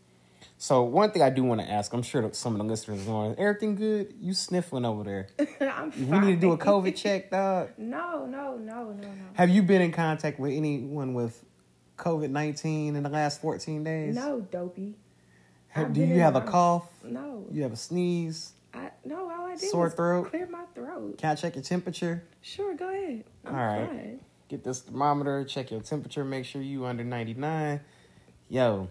[0.59, 3.07] So one thing I do want to ask, I'm sure some of the listeners are
[3.07, 4.14] going, everything good?
[4.20, 5.29] You sniffling over there?
[5.61, 6.09] I'm fine.
[6.09, 7.70] We need to do a COVID check, dog.
[7.77, 9.12] No, no, no, no, no.
[9.35, 11.44] Have you been in contact with anyone with
[11.99, 14.14] COVID nineteen in the last fourteen days?
[14.14, 14.97] No, dopey.
[15.68, 16.88] Have, do you have a cough?
[17.03, 17.47] No.
[17.51, 18.53] You have a sneeze?
[18.73, 19.31] I no.
[19.31, 20.31] All I did sore throat.
[20.31, 21.18] Clear my throat.
[21.18, 22.23] Can I check your temperature?
[22.42, 23.25] Sure, go ahead.
[23.44, 23.88] I'm all right.
[23.88, 24.20] Fine.
[24.48, 25.44] Get this thermometer.
[25.44, 26.24] Check your temperature.
[26.24, 27.80] Make sure you under ninety nine.
[28.48, 28.88] Yo.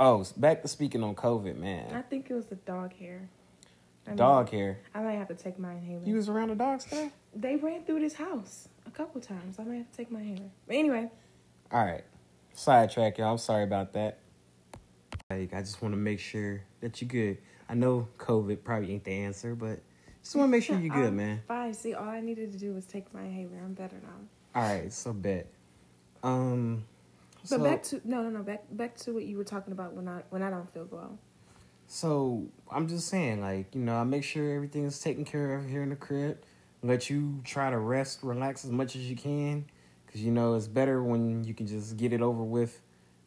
[0.00, 1.94] Oh, back to speaking on COVID, man.
[1.94, 3.28] I think it was the dog hair.
[4.06, 4.80] I dog hair.
[4.92, 6.02] I might have to take my inhaler.
[6.04, 7.12] You was around the dogs today?
[7.36, 9.60] They ran through this house a couple times.
[9.60, 10.50] I might have to take my inhaler.
[10.66, 11.08] But anyway.
[11.70, 12.02] All right.
[12.52, 13.30] Sidetrack, y'all.
[13.30, 14.18] I'm sorry about that.
[15.30, 17.38] Like, I just want to make sure that you're good.
[17.68, 19.80] I know COVID probably ain't the answer, but
[20.22, 21.42] just want to make sure you're good, I'm man.
[21.48, 21.74] Fine.
[21.74, 23.58] See, all I needed to do was take my inhaler.
[23.62, 24.60] I'm better now.
[24.60, 24.92] All right.
[24.92, 25.46] So bet.
[26.22, 26.84] Um.
[27.40, 28.42] But so, back to no, no, no.
[28.42, 31.18] Back back to what you were talking about when I when I don't feel well.
[31.88, 35.68] So I'm just saying, like you know, I make sure everything is taken care of
[35.68, 36.38] here in the crib.
[36.84, 39.66] Let you try to rest, relax as much as you can
[40.12, 42.80] because you know it's better when you can just get it over with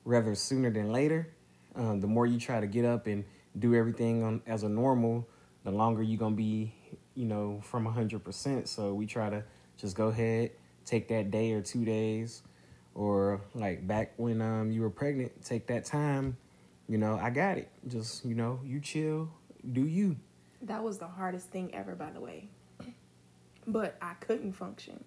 [0.03, 1.27] rather sooner than later.
[1.75, 3.25] Um, the more you try to get up and
[3.57, 5.27] do everything on as a normal,
[5.63, 6.73] the longer you're gonna be,
[7.15, 8.67] you know, from hundred percent.
[8.67, 9.43] So we try to
[9.77, 10.51] just go ahead,
[10.85, 12.43] take that day or two days,
[12.93, 16.37] or like back when um you were pregnant, take that time.
[16.87, 17.69] You know, I got it.
[17.87, 19.29] Just you know, you chill,
[19.73, 20.17] do you.
[20.61, 22.49] That was the hardest thing ever, by the way.
[23.67, 25.03] But I couldn't function.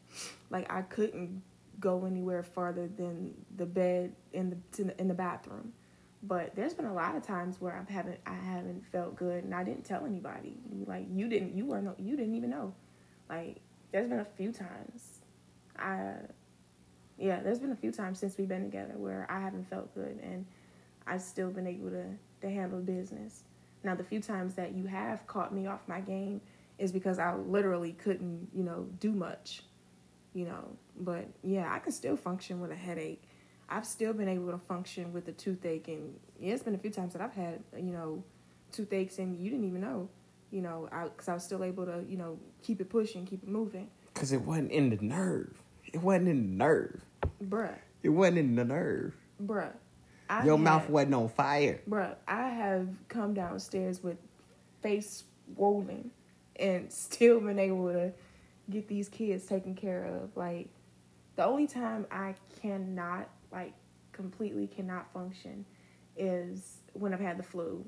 [0.51, 1.43] Like I couldn't
[1.81, 5.73] go anywhere farther than the bed in the in the bathroom.
[6.23, 9.55] But there's been a lot of times where I haven't I haven't felt good and
[9.55, 10.57] I didn't tell anybody.
[10.87, 12.75] Like you didn't you were no you didn't even know.
[13.29, 13.61] Like
[13.93, 15.21] there's been a few times
[15.79, 16.15] I
[17.19, 20.19] yeah, there's been a few times since we've been together where I haven't felt good
[20.23, 20.45] and
[21.07, 22.07] I've still been able to
[22.41, 23.45] to handle business.
[23.85, 26.41] Now the few times that you have caught me off my game
[26.79, 29.63] is because I literally couldn't, you know, do much
[30.35, 30.77] you know.
[31.01, 33.23] But yeah, I can still function with a headache.
[33.69, 36.91] I've still been able to function with a toothache, and yeah, it's been a few
[36.91, 38.25] times that I've had, you know,
[38.73, 40.09] toothaches, and you didn't even know,
[40.51, 43.43] you know, because I, I was still able to, you know, keep it pushing, keep
[43.43, 43.89] it moving.
[44.15, 45.63] Because it wasn't in the nerve.
[45.93, 47.01] It wasn't in the nerve.
[47.43, 47.75] Bruh.
[48.03, 49.15] It wasn't in the nerve.
[49.43, 49.73] Bruh.
[50.31, 51.81] I Your had, mouth wasn't on fire.
[51.89, 54.17] Bruh, I have come downstairs with
[54.83, 56.11] face swollen
[56.57, 58.13] and still been able to
[58.71, 60.37] get these kids taken care of.
[60.37, 60.69] Like
[61.37, 63.73] the only time I cannot like
[64.13, 65.65] completely cannot function
[66.17, 67.85] is when I've had the flu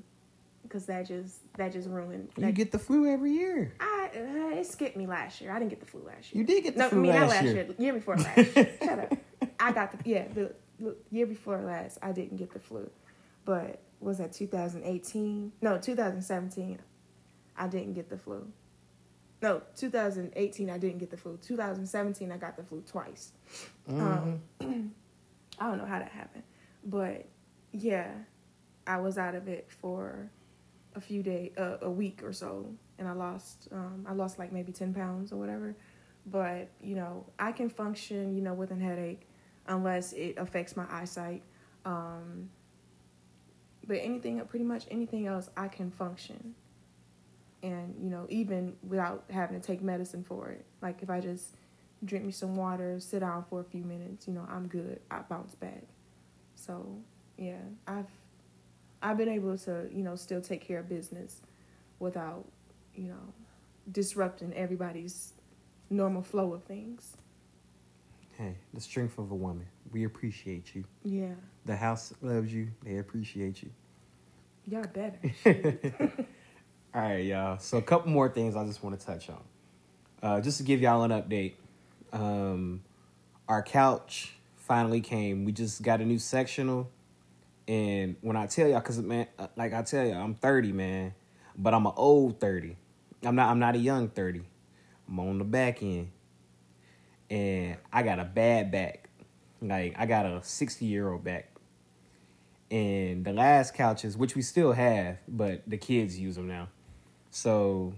[0.62, 2.31] because that just that just ruined.
[2.37, 3.75] You that, get the flu every year.
[3.81, 5.53] I uh, it skipped me last year.
[5.53, 6.40] I didn't get the flu last year.
[6.40, 7.55] You did get the no, flu I mean, last, not last year.
[7.55, 7.75] year.
[7.79, 8.53] Year before last.
[8.55, 9.18] Shut up.
[9.59, 11.99] I got the yeah the, the year before last.
[12.03, 12.90] I didn't get the flu,
[13.44, 15.53] but was that 2018?
[15.61, 16.79] No, 2017.
[17.57, 18.51] I didn't get the flu.
[19.42, 21.38] No, 2018 I didn't get the flu.
[21.42, 23.33] 2017 I got the flu twice.
[23.88, 24.01] Mm-hmm.
[24.61, 24.94] Um,
[25.61, 26.44] I don't know how that happened,
[26.85, 27.27] but
[27.73, 28.12] yeah,
[28.87, 30.31] I was out of it for
[30.96, 33.68] a few days, uh, a week or so, and I lost.
[33.73, 35.77] Um, I lost like maybe 10 pounds or whatever.
[36.27, 38.35] But you know, I can function.
[38.37, 39.27] You know, with a headache.
[39.66, 41.42] unless it affects my eyesight.
[41.85, 42.51] Um,
[43.87, 46.55] but anything, pretty much anything else, I can function.
[47.62, 50.64] And you know, even without having to take medicine for it.
[50.83, 51.55] Like if I just
[52.04, 55.00] drink me some water, sit down for a few minutes, you know, I'm good.
[55.10, 55.84] I bounce back.
[56.54, 56.98] So
[57.36, 58.10] yeah, I've
[59.02, 61.40] I've been able to, you know, still take care of business
[61.98, 62.44] without,
[62.94, 63.32] you know,
[63.90, 65.32] disrupting everybody's
[65.88, 67.16] normal flow of things.
[68.36, 69.66] Hey, the strength of a woman.
[69.92, 70.84] We appreciate you.
[71.04, 71.34] Yeah.
[71.66, 72.68] The house loves you.
[72.84, 73.70] They appreciate you.
[74.66, 75.18] Y'all better.
[76.94, 77.58] All right, y'all.
[77.58, 79.42] So a couple more things I just want to touch on.
[80.22, 81.54] Uh, just to give y'all an update.
[82.12, 82.83] Um,
[83.49, 85.44] our couch finally came.
[85.44, 86.90] We just got a new sectional.
[87.66, 91.14] And when I tell y'all, cause man, uh, like I tell y'all, I'm 30, man,
[91.57, 92.77] but I'm an old 30.
[93.23, 93.51] I'm not.
[93.51, 94.42] I'm not a young 30.
[95.09, 96.11] I'm on the back end,
[97.29, 99.09] and I got a bad back.
[99.61, 101.49] Like I got a 60 year old back.
[102.70, 106.68] And the last couches, which we still have, but the kids use them now.
[107.31, 107.94] So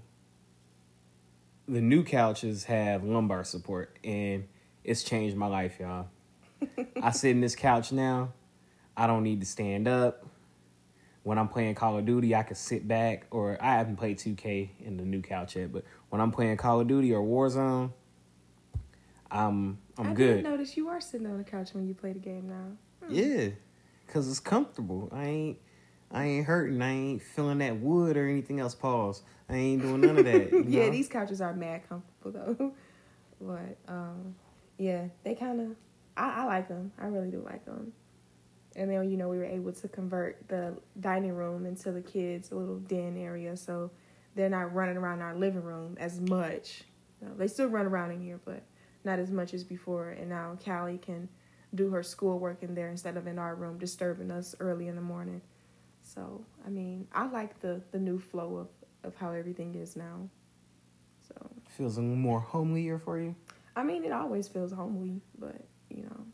[1.68, 4.46] the new couches have lumbar support, and
[4.84, 6.08] it's changed my life, y'all.
[7.02, 8.32] I sit in this couch now.
[8.96, 10.26] I don't need to stand up.
[11.24, 14.70] When I'm playing Call of Duty, I can sit back, or I haven't played 2K
[14.80, 17.92] in the new couch yet, but when I'm playing Call of Duty or Warzone,
[19.30, 20.36] I'm I'm I good.
[20.36, 23.06] didn't notice you are sitting on the couch when you play the game now.
[23.06, 23.14] Hmm.
[23.14, 23.48] Yeah,
[24.08, 25.08] cause it's comfortable.
[25.12, 25.58] I ain't,
[26.12, 26.82] I ain't hurting.
[26.82, 28.74] I ain't feeling that wood or anything else.
[28.74, 29.22] Pause.
[29.48, 30.52] I ain't doing none of that.
[30.68, 30.90] yeah, know?
[30.90, 32.72] these couches are mad comfortable though.
[33.40, 34.34] but um,
[34.78, 35.76] yeah, they kind of.
[36.16, 36.92] I, I like them.
[36.98, 37.92] I really do like them.
[38.76, 42.52] And then you know we were able to convert the dining room into the kids'
[42.52, 43.90] little den area, so
[44.34, 46.84] they're not running around our living room as much.
[47.20, 48.62] You know, they still run around in here, but
[49.04, 50.10] not as much as before.
[50.10, 51.28] And now Callie can
[51.74, 55.02] do her schoolwork in there instead of in our room, disturbing us early in the
[55.02, 55.40] morning.
[56.14, 58.68] So I mean, I like the the new flow of
[59.04, 60.28] of how everything is now.
[61.26, 61.34] So
[61.68, 63.34] feels a little more homelier for you.
[63.74, 66.26] I mean, it always feels homely, but you know.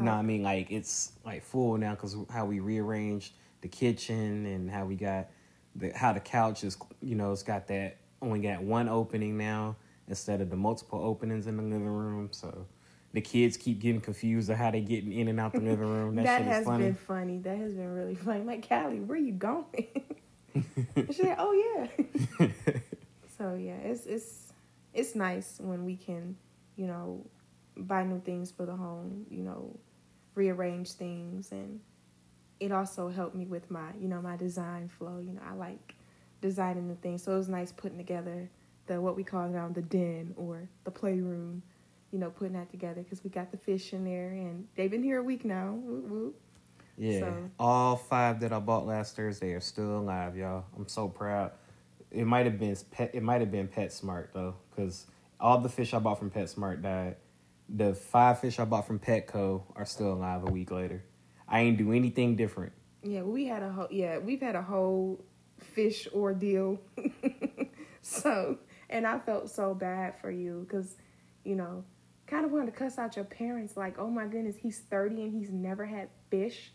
[0.00, 4.68] No, I mean like it's like full now because how we rearranged the kitchen and
[4.68, 5.28] how we got
[5.76, 6.76] the how the couch is.
[7.00, 9.76] You know, it's got that only got one opening now
[10.08, 12.28] instead of the multiple openings in the living room.
[12.32, 12.66] So
[13.14, 16.16] the kids keep getting confused of how they getting in and out the living room.
[16.16, 16.84] That, that shit has is funny.
[16.84, 17.38] been funny.
[17.38, 18.42] That has been really funny.
[18.42, 19.64] Like Callie, where you going?
[20.96, 22.48] She's like, oh yeah.
[23.38, 24.52] so yeah, it's it's
[24.92, 26.36] it's nice when we can,
[26.74, 27.24] you know,
[27.76, 29.26] buy new things for the home.
[29.30, 29.78] You know,
[30.34, 31.78] rearrange things, and
[32.58, 35.20] it also helped me with my, you know, my design flow.
[35.24, 35.94] You know, I like
[36.40, 38.50] designing the things, so it was nice putting together
[38.86, 41.62] the what we call now the den or the playroom.
[42.14, 45.02] You know, putting that together because we got the fish in there, and they've been
[45.02, 45.72] here a week now.
[45.72, 46.40] Whoop, whoop.
[46.96, 50.64] Yeah, So- all five that I bought last Thursday are still alive, y'all.
[50.76, 51.50] I'm so proud.
[52.12, 53.10] It might have been pet.
[53.14, 55.08] It might have been PetSmart though, because
[55.40, 57.16] all the fish I bought from PetSmart died.
[57.68, 61.02] The five fish I bought from Petco are still alive a week later.
[61.48, 62.74] I ain't do anything different.
[63.02, 65.24] Yeah, we had a whole yeah, we've had a whole
[65.58, 66.80] fish ordeal.
[68.02, 70.94] so, and I felt so bad for you cuz
[71.42, 71.84] you know,
[72.34, 75.32] kind of wanted to cuss out your parents like, "Oh my goodness, he's 30 and
[75.32, 76.72] he's never had fish."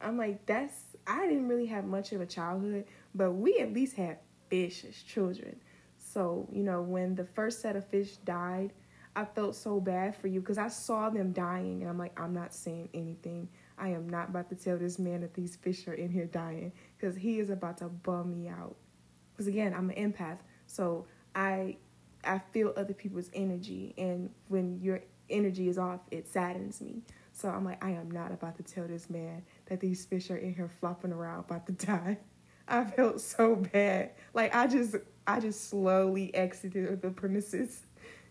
[0.00, 3.94] I'm like, "That's I didn't really have much of a childhood, but we at least
[3.94, 4.18] had
[4.48, 5.60] fish as children."
[5.98, 8.72] So, you know, when the first set of fish died,
[9.14, 12.34] I felt so bad for you because I saw them dying and I'm like, I'm
[12.34, 13.48] not saying anything.
[13.78, 16.72] I am not about to tell this man that these fish are in here dying
[16.96, 18.74] because he is about to bum me out.
[19.32, 21.76] Because again, I'm an empath, so I
[22.24, 27.02] I feel other people's energy, and when your energy is off, it saddens me.
[27.32, 30.36] So I'm like, I am not about to tell this man that these fish are
[30.36, 32.18] in here flopping around about to die.
[32.68, 34.12] I felt so bad.
[34.34, 37.82] Like I just I just slowly exited the premises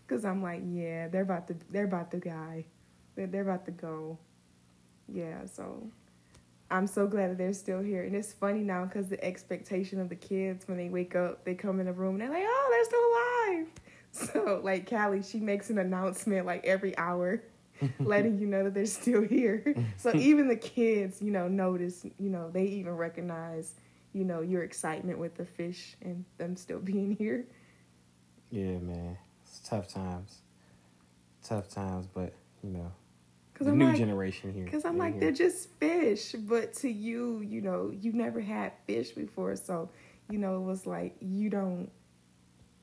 [0.06, 2.66] because I'm like, yeah, they're about to they're about to die.
[3.14, 4.18] They're, they're about to go.
[5.08, 5.90] Yeah, so
[6.72, 8.02] I'm so glad that they're still here.
[8.02, 11.54] And it's funny now because the expectation of the kids when they wake up, they
[11.54, 13.66] come in the room and they're like, oh, they're still alive.
[14.14, 17.42] So, like, Callie, she makes an announcement like every hour,
[17.98, 19.74] letting you know that they're still here.
[19.96, 23.72] So, even the kids, you know, notice, you know, they even recognize,
[24.12, 27.46] you know, your excitement with the fish and them still being here.
[28.50, 30.42] Yeah, man, it's tough times.
[31.42, 32.92] Tough times, but you know,
[33.52, 34.64] Because the I'm new like, generation here.
[34.64, 35.20] Because I'm like, here.
[35.20, 36.32] they're just fish.
[36.32, 39.56] But to you, you know, you never had fish before.
[39.56, 39.90] So,
[40.30, 41.90] you know, it was like you don't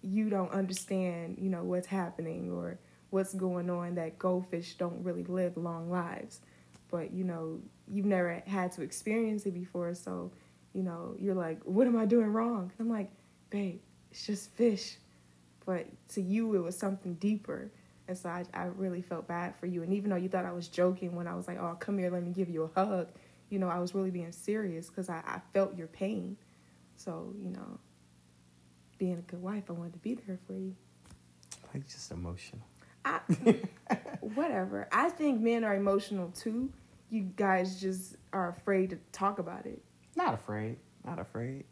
[0.02, 2.80] you don't understand, you know, what's happening or
[3.10, 6.42] what's going on that goldfish don't really live long lives.
[6.92, 10.32] But you know, you've never had to experience it before, so
[10.74, 12.72] you know, you're like, what am I doing wrong?
[12.80, 13.10] I'm like,
[13.50, 13.80] babe,
[14.12, 14.98] it's just fish.
[15.66, 17.72] But to you, it was something deeper.
[18.10, 19.84] And so I, I really felt bad for you.
[19.84, 22.10] And even though you thought I was joking when I was like, oh, come here,
[22.10, 23.10] let me give you a hug,
[23.50, 26.36] you know, I was really being serious because I, I felt your pain.
[26.96, 27.80] So, you know,
[28.98, 30.76] being a good wife, I wanted to be there for you.
[31.72, 32.64] Like just emotional.
[33.06, 33.20] I,
[34.22, 34.90] whatever.
[34.92, 36.74] I think men are emotional too.
[37.12, 39.84] You guys just are afraid to talk about it.
[40.16, 40.78] Not afraid.
[41.06, 41.66] Not afraid.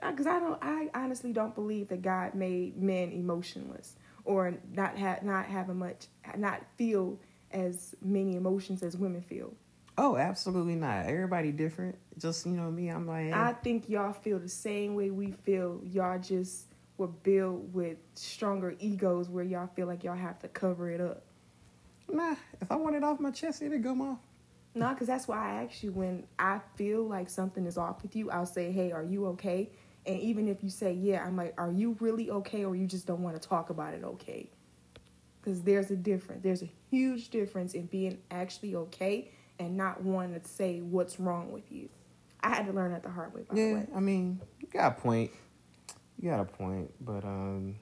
[0.00, 0.58] Because I don't.
[0.62, 6.06] I honestly don't believe that God made men emotionless or not have not having much,
[6.36, 7.18] not feel
[7.52, 9.54] as many emotions as women feel.
[9.98, 11.06] Oh, absolutely not.
[11.06, 11.96] Everybody different.
[12.18, 12.88] Just you know me.
[12.88, 13.32] I'm like.
[13.32, 15.80] I think y'all feel the same way we feel.
[15.84, 16.66] Y'all just
[16.98, 21.24] were built with stronger egos where y'all feel like y'all have to cover it up.
[22.10, 24.18] Nah, if I want it off my chest, it'll come off.
[24.74, 28.14] No, because that's why I ask you when I feel like something is off with
[28.14, 29.70] you, I'll say, hey, are you okay?
[30.06, 33.06] And even if you say, yeah, I'm like, are you really okay or you just
[33.06, 34.48] don't want to talk about it okay?
[35.40, 36.42] Because there's a difference.
[36.42, 41.50] There's a huge difference in being actually okay and not wanting to say what's wrong
[41.50, 41.88] with you.
[42.40, 43.86] I had to learn that the hard way, by yeah, the way.
[43.96, 45.32] I mean, you got a point.
[46.18, 47.76] You got a point, but um,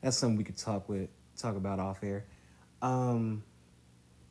[0.00, 2.26] that's something we could talk with, talk about off air.
[2.82, 3.44] Um,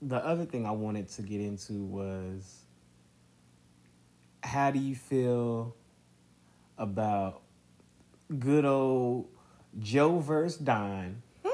[0.02, 2.66] the other thing I wanted to get into was
[4.44, 5.76] how do you feel
[6.82, 7.44] about
[8.40, 9.30] good old
[9.80, 11.22] Joe versus Don?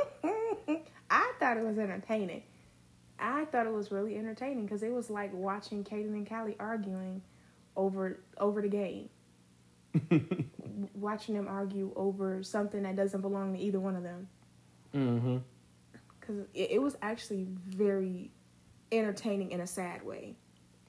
[1.10, 2.44] I thought it was entertaining.
[3.20, 7.22] I thought it was really entertaining because it was like watching Kaden and Callie arguing
[7.76, 9.10] over over the game.
[10.94, 14.28] watching them argue over something that doesn't belong to either one of them.
[14.96, 15.38] Mm-hmm.
[16.20, 18.32] Because it, it was actually very
[18.92, 20.36] entertaining in a sad way.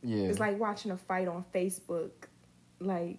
[0.02, 0.24] Yeah.
[0.24, 2.10] It's like watching a fight on Facebook,
[2.80, 3.18] like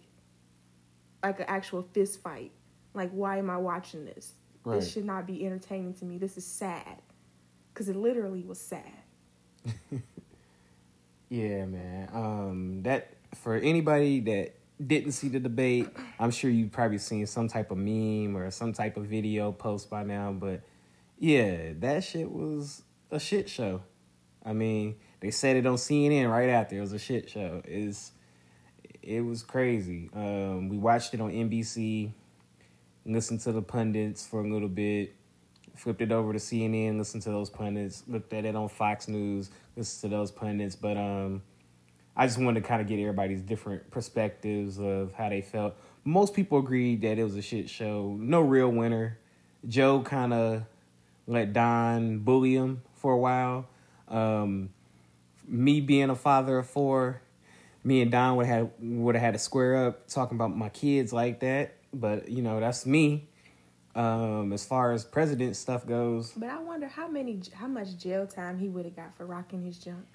[1.23, 2.51] like an actual fist fight.
[2.93, 4.34] Like, why am I watching this?
[4.63, 4.79] Right.
[4.79, 6.17] This should not be entertaining to me.
[6.17, 7.01] This is sad,
[7.73, 8.84] because it literally was sad.
[11.29, 12.10] Yeah, man.
[12.12, 14.55] Um, that for anybody that
[14.86, 15.88] didn't see the debate,
[16.19, 19.89] I'm sure you've probably seen some type of meme or some type of video post
[19.89, 20.32] by now.
[20.32, 20.62] But
[21.19, 23.84] yeah, that shit was a shit show.
[24.43, 26.77] I mean, they said it on CNN right after.
[26.77, 27.62] It was a shit show.
[27.65, 28.12] It's
[29.10, 30.08] it was crazy.
[30.13, 32.12] Um, we watched it on NBC,
[33.08, 35.15] listened to the pundits for a little bit,
[35.76, 39.50] flipped it over to CNN, listened to those pundits, looked at it on Fox News,
[39.76, 40.76] listened to those pundits.
[40.76, 41.41] But um,
[42.15, 45.76] I just wanted to kind of get everybody's different perspectives of how they felt.
[46.04, 48.15] Most people agreed that it was a shit show.
[48.19, 49.17] No real winner.
[49.67, 50.63] Joe kind of
[51.26, 53.67] let Don bully him for a while.
[54.08, 54.69] Um,
[55.48, 57.24] me being a father of four,
[57.84, 61.13] me and Don would have would have had to square up talking about my kids
[61.13, 61.76] like that.
[61.94, 63.28] But you know, that's me.
[63.96, 68.28] Um, as far as president stuff goes, But I wonder how many, how much jail
[68.28, 70.06] time he would have got for rocking his junk.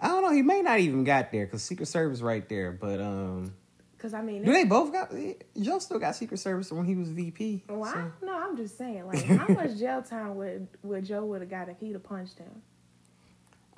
[0.00, 0.32] I don't know.
[0.32, 2.72] He may not even got there because Secret Service right there.
[2.72, 3.54] But um,
[3.96, 5.12] Because I mean, do they both got?
[5.60, 7.64] Joe still got Secret Service when he was VP.
[7.68, 8.34] Well, I so- know.
[8.36, 11.78] I'm just saying, like, how much jail time would would Joe would have got if
[11.78, 12.62] he'd have punched him?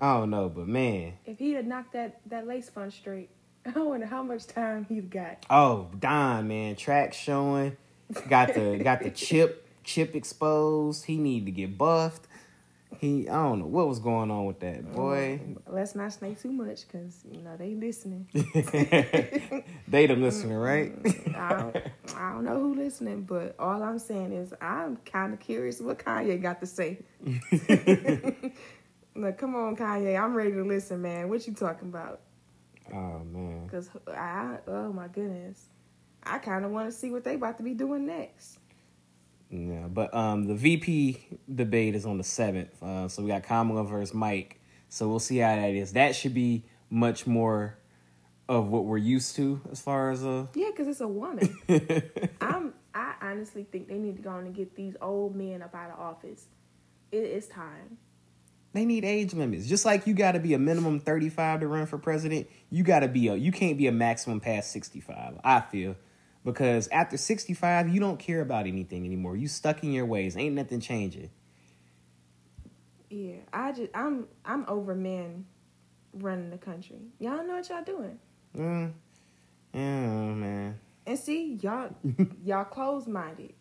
[0.01, 3.31] I don't know, but man, If he'd have knocked that that lace front straight,
[3.75, 5.45] I wonder how much time he's got.
[5.51, 7.77] oh Don, man, track showing,
[8.29, 11.05] got the got the chip chip exposed.
[11.05, 12.27] He need to get buffed.
[13.01, 15.41] He, I don't know what was going on with that boy.
[15.67, 18.29] Let's not say too much, cause you know they listening.
[18.33, 21.03] they the listener, mm, right?
[21.03, 21.77] Mm, I don't,
[22.17, 25.99] I don't know who listening, but all I'm saying is I'm kind of curious what
[25.99, 26.99] Kanye got to say.
[29.17, 31.29] like, come on, Kanye, I'm ready to listen, man.
[31.29, 32.21] What you talking about?
[32.93, 35.69] oh man, Cause I, oh my goodness,
[36.23, 38.59] I kind of want to see what they about to be doing next.
[39.51, 39.87] yeah.
[39.89, 42.83] But um, the VP debate is on the seventh.
[42.83, 44.61] Uh, so we got Kamala versus Mike.
[44.91, 45.93] So we'll see how that is.
[45.95, 47.79] That should be much more
[48.49, 51.57] of what we're used to as far as uh Yeah, cause it's a woman.
[52.41, 52.75] I'm.
[52.95, 55.91] I honestly think they need to go on and get these old men up out
[55.91, 56.47] of office.
[57.11, 57.97] It's time.
[58.75, 59.67] They need age limits.
[59.67, 63.01] Just like you got to be a minimum 35 to run for president, you got
[63.01, 65.39] to be a you can't be a maximum past 65.
[65.45, 65.95] I feel
[66.45, 69.37] because after 65, you don't care about anything anymore.
[69.37, 70.37] You stuck in your ways.
[70.37, 71.31] Ain't nothing changing.
[73.09, 75.47] Yeah, I just I'm I'm over men
[76.13, 76.99] running the country.
[77.21, 78.19] Y'all know what y'all doing.
[78.57, 78.93] Mm.
[79.73, 80.81] Yeah, man.
[81.07, 81.95] And see, y'all
[82.45, 83.53] y'all closed minded.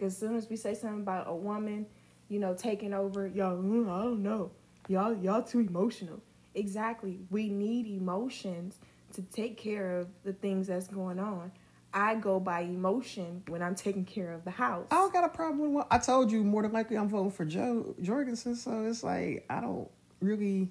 [0.00, 1.86] Cause as soon as we say something about a woman
[2.28, 3.26] you know, taking over.
[3.26, 4.50] Y'all, mm, I don't know.
[4.88, 6.20] Y'all, y'all too emotional.
[6.54, 7.20] Exactly.
[7.30, 8.78] We need emotions
[9.12, 11.52] to take care of the things that's going on.
[11.92, 14.86] I go by emotion when I'm taking care of the house.
[14.90, 16.44] I don't got a problem with what I told you.
[16.44, 18.56] More than likely, I'm voting for Jo Jorgensen.
[18.56, 19.88] So it's like I don't
[20.20, 20.68] really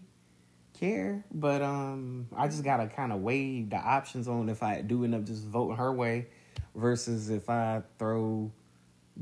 [0.79, 5.03] care, but um, I just gotta kind of weigh the options on if I do
[5.03, 6.27] end up just voting her way
[6.75, 8.51] versus if I throw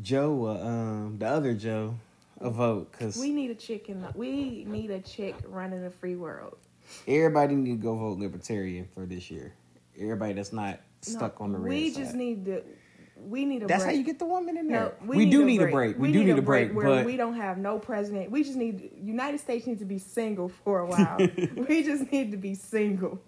[0.02, 1.96] Joe, uh, um, the other Joe,
[2.42, 5.92] a vote because we need a chick in the, we need a chick running a
[5.92, 6.58] free world.
[7.08, 9.54] Everybody need to go vote Libertarian for this year.
[10.00, 12.04] Everybody that's not stuck no, on the red We side.
[12.04, 12.64] just need to.
[13.18, 13.68] We need a.
[13.68, 13.96] That's break.
[13.96, 14.94] how you get the woman in there.
[15.02, 15.98] No, we, do need a break.
[15.98, 18.30] We, do need a break, where but we don't have no president.
[18.30, 21.18] We just need United States needs to be single for a while.
[21.18, 23.20] we just need to be single,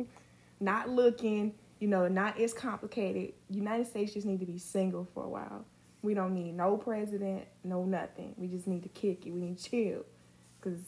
[0.59, 1.53] not looking.
[1.79, 3.33] You know, not as complicated.
[3.49, 5.63] United States just need to be single for a while.
[6.01, 8.35] We don't need no president, no nothing.
[8.37, 9.31] We just need to kick it.
[9.31, 10.05] We need to chill,
[10.59, 10.79] because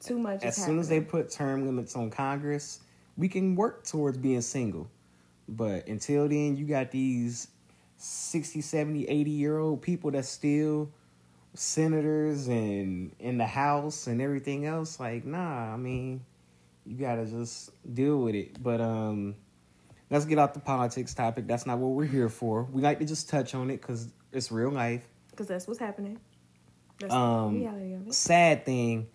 [0.00, 0.42] too much.
[0.42, 2.80] as soon as they put term limits on Congress,
[3.16, 4.88] we can work towards being single.
[5.48, 7.48] But until then, you got these
[7.96, 10.90] 60, 70, 80 year old people that still
[11.54, 14.98] senators and in the House and everything else.
[14.98, 16.24] Like, nah, I mean,
[16.84, 18.62] you gotta just deal with it.
[18.62, 19.36] But um,
[20.14, 21.46] let's get off the politics topic.
[21.48, 22.62] That's not what we're here for.
[22.72, 25.06] We like to just touch on it because it's real life.
[25.30, 26.20] because that's what's happening.
[27.00, 29.08] That's Um, the reality of it, Sad thing,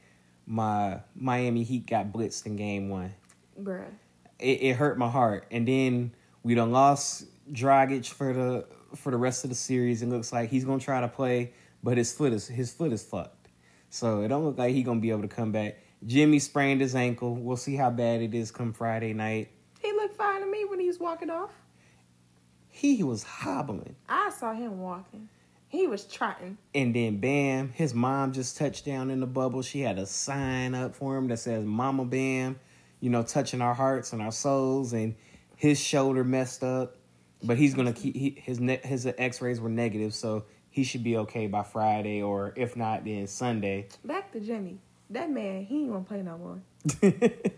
[0.46, 3.14] my Miami Heat got blitzed in game one.
[3.58, 3.86] bruh.
[4.40, 5.46] It, it hurt my heart.
[5.52, 10.02] And then we done lost Dragic for the for the rest of the series.
[10.02, 13.04] It looks like he's gonna try to play, but his foot is his foot is
[13.04, 13.48] fucked.
[13.90, 15.78] So it don't look like he gonna be able to come back.
[16.06, 17.36] Jimmy sprained his ankle.
[17.36, 19.50] We'll see how bad it is come Friday night.
[20.20, 21.52] Fine to me when he was walking off.
[22.68, 23.96] He was hobbling.
[24.10, 25.30] I saw him walking.
[25.70, 26.58] He was trotting.
[26.76, 29.62] And then bam, his mom just touched down in the bubble.
[29.62, 32.60] She had a sign up for him that says Mama Bam,
[33.00, 34.92] you know, touching our hearts and our souls.
[34.92, 35.16] And
[35.56, 36.98] his shoulder messed up.
[37.42, 41.16] But he's gonna keep he, his ne- his X-rays were negative, so he should be
[41.16, 43.88] okay by Friday, or if not, then Sunday.
[44.04, 44.80] Back to Jimmy.
[45.10, 46.60] That man, he ain't want to play no more.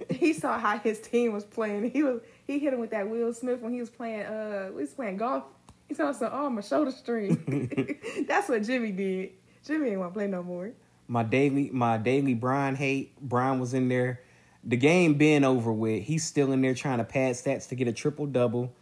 [0.10, 1.92] He saw how his team was playing.
[1.92, 4.74] He was he hit him with that Will Smith when he was playing uh he
[4.76, 5.44] was playing golf.
[5.88, 8.00] He saw some oh my shoulder strain.
[8.28, 9.32] That's what Jimmy did.
[9.66, 10.72] Jimmy ain't want to play no more.
[11.08, 13.14] my daily my daily Brian hate.
[13.22, 14.22] Brian was in there.
[14.64, 16.04] The game been over with.
[16.04, 18.74] He's still in there trying to pad stats to get a triple double.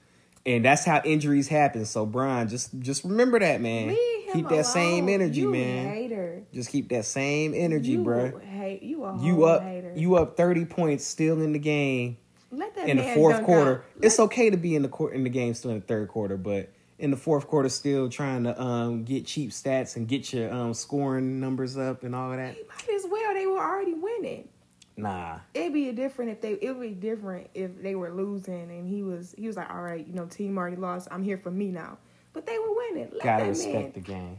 [0.45, 1.85] And that's how injuries happen.
[1.85, 3.95] So Brian, just just remember that, man.
[4.33, 5.89] Keep that same energy, you man.
[5.89, 6.43] Hater.
[6.53, 8.41] Just keep that same energy, you bruh.
[8.43, 9.78] Hate you a You up hater.
[9.95, 12.17] You up 30 points still in the game
[12.51, 13.83] Let that in the fourth quarter.
[14.01, 16.37] It's okay to be in the court in the game still in the third quarter,
[16.37, 20.53] but in the fourth quarter still trying to um get cheap stats and get your
[20.53, 22.55] um scoring numbers up and all of that.
[22.55, 23.33] He might as well.
[23.33, 24.47] They were already winning.
[24.97, 25.39] Nah.
[25.53, 26.53] It'd be different if they.
[26.53, 29.33] It would be different if they were losing and he was.
[29.37, 31.07] He was like, all right, you know, team already lost.
[31.09, 31.97] I'm here for me now.
[32.33, 33.09] But they were winning.
[33.13, 34.37] Let Gotta that respect man the game.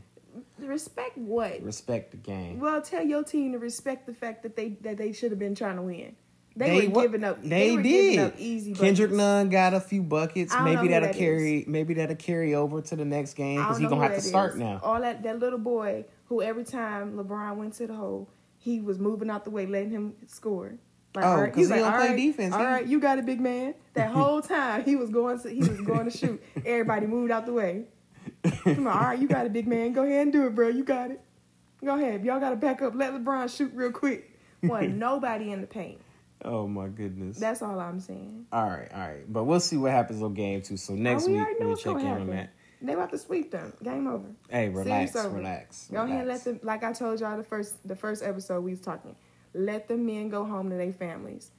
[0.66, 1.62] Respect what?
[1.62, 2.60] Respect the game.
[2.60, 5.54] Well, tell your team to respect the fact that they that they should have been
[5.54, 6.16] trying to win.
[6.56, 7.40] They, They were giving up.
[7.42, 8.10] They, They, were did.
[8.12, 8.74] giving up easy.
[8.74, 9.12] Kendrick.
[9.12, 10.52] Nunn got a few buckets.
[10.52, 11.64] Don't Maybe that'll that carry.
[11.68, 14.20] Maybe that'll carry over to the next game because don't he know gonna have to
[14.22, 14.58] start is.
[14.58, 14.80] now.
[14.82, 18.98] All that that little boy who every time LeBron went to the hole, he was
[18.98, 20.74] moving out the way, letting him score.
[21.14, 22.54] Like, Oh, all right, he don't all play right, defense.
[22.54, 23.74] All right, you got a big man.
[23.94, 26.42] That whole time he was going to he was going to shoot.
[26.66, 27.84] Everybody moved out the way.
[28.64, 29.92] Come on, all right, you got it, big man.
[29.92, 30.68] Go ahead and do it, bro.
[30.68, 31.20] You got it.
[31.84, 32.24] Go ahead.
[32.24, 32.94] Y'all got to back up.
[32.94, 34.38] Let LeBron shoot real quick.
[34.62, 36.00] Wasn't nobody in the paint.
[36.44, 37.38] Oh my goodness.
[37.38, 38.46] That's all I'm saying.
[38.52, 39.30] all right, all right.
[39.30, 40.76] But we'll see what happens on game two.
[40.78, 42.26] So next Oh, we week we'll check in on happen.
[42.30, 42.50] that.
[42.82, 43.74] They about to sweep them.
[43.82, 44.24] Game over.
[44.48, 45.36] Hey, relax, over.
[45.36, 45.88] relax.
[45.92, 48.70] Go ahead and let them like I told y'all the first the first episode we
[48.70, 49.14] was talking.
[49.52, 51.50] Let the men go home to their families.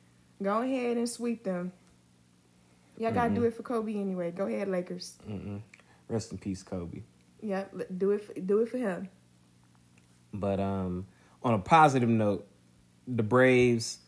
[0.41, 1.73] Go ahead and sweep them.
[2.97, 3.35] Y'all gotta Mm-hmm.
[3.35, 4.31] do it for Kobe anyway.
[4.31, 5.17] Go ahead, Lakers.
[5.29, 5.61] Mm-mm.
[6.11, 7.03] Rest in peace, Kobe.
[7.41, 8.23] Yep, l- do it.
[8.23, 9.09] For, do it for him.
[10.33, 11.07] But um,
[11.41, 12.47] on a positive note,
[13.07, 13.99] the Braves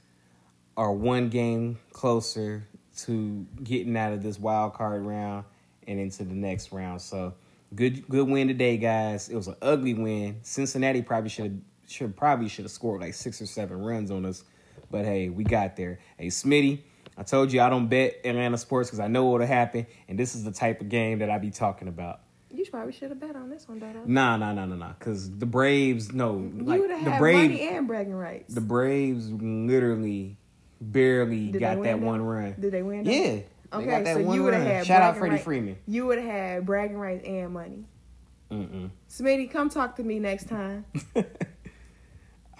[0.75, 5.45] are one game closer to getting out of this wild card round
[5.87, 7.01] and into the next round.
[7.01, 7.33] So
[7.73, 9.29] good, good win today, guys.
[9.29, 10.39] It was an ugly win.
[10.43, 11.53] Cincinnati probably should have
[11.87, 14.43] should probably should have scored like six or seven runs on us,
[14.89, 15.99] but hey, we got there.
[16.17, 16.81] Hey, Smitty.
[17.17, 20.35] I told you I don't bet Atlanta sports because I know what'll happen, and this
[20.35, 22.21] is the type of game that I be talking about.
[22.51, 24.01] You probably should have bet on this one, Dodo.
[24.05, 24.93] Nah, nah, nah, nah, nah.
[24.97, 28.53] Because the Braves, no, you like would have the had Braves, money and bragging rights.
[28.53, 30.37] the Braves literally
[30.79, 32.55] barely Did got that one run.
[32.59, 33.05] Did they win?
[33.05, 33.39] Yeah,
[33.73, 35.77] Okay, so one you would have had Shout out Freddie right- Freeman.
[35.87, 37.85] You would have had bragging rights and money.
[38.51, 38.91] Mm-mm.
[39.09, 40.85] Smitty, come talk to me next time.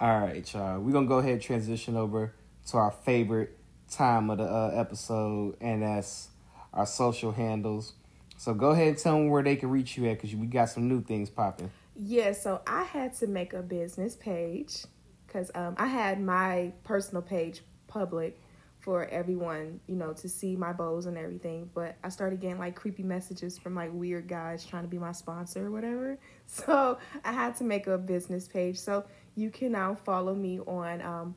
[0.00, 0.80] All right, y'all.
[0.80, 2.34] We're gonna go ahead and transition over
[2.68, 3.56] to our favorite
[3.90, 6.28] time of the uh, episode, and that's
[6.72, 7.94] our social handles.
[8.36, 10.68] So go ahead and tell them where they can reach you at, because we got
[10.68, 11.70] some new things popping.
[11.96, 14.84] Yeah, so I had to make a business page
[15.26, 18.40] because um, I had my personal page public
[18.84, 21.70] for everyone, you know, to see my bows and everything.
[21.74, 25.12] But I started getting like creepy messages from like weird guys trying to be my
[25.12, 26.18] sponsor or whatever.
[26.46, 28.78] So I had to make a business page.
[28.78, 31.34] So you can now follow me on um,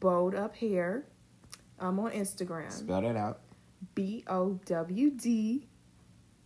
[0.00, 1.04] Bowed Up Hair.
[1.80, 2.70] I'm on Instagram.
[2.72, 3.40] Spell that out.
[3.94, 5.66] B O W D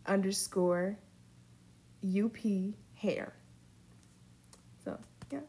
[0.07, 0.99] underscore
[2.03, 3.33] U P hair.
[4.85, 4.99] So
[5.31, 5.41] yeah.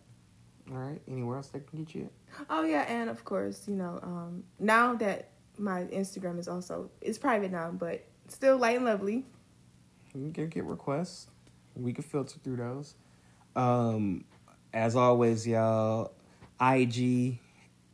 [0.71, 1.01] All right.
[1.07, 2.09] Anywhere else they can get you?
[2.49, 7.17] Oh yeah, and of course, you know, um, now that my Instagram is also it's
[7.17, 9.25] private now, but still light and lovely.
[10.15, 11.27] You can get requests.
[11.75, 12.95] We can filter through those.
[13.55, 14.25] Um,
[14.73, 16.13] as always, y'all,
[16.61, 17.39] IG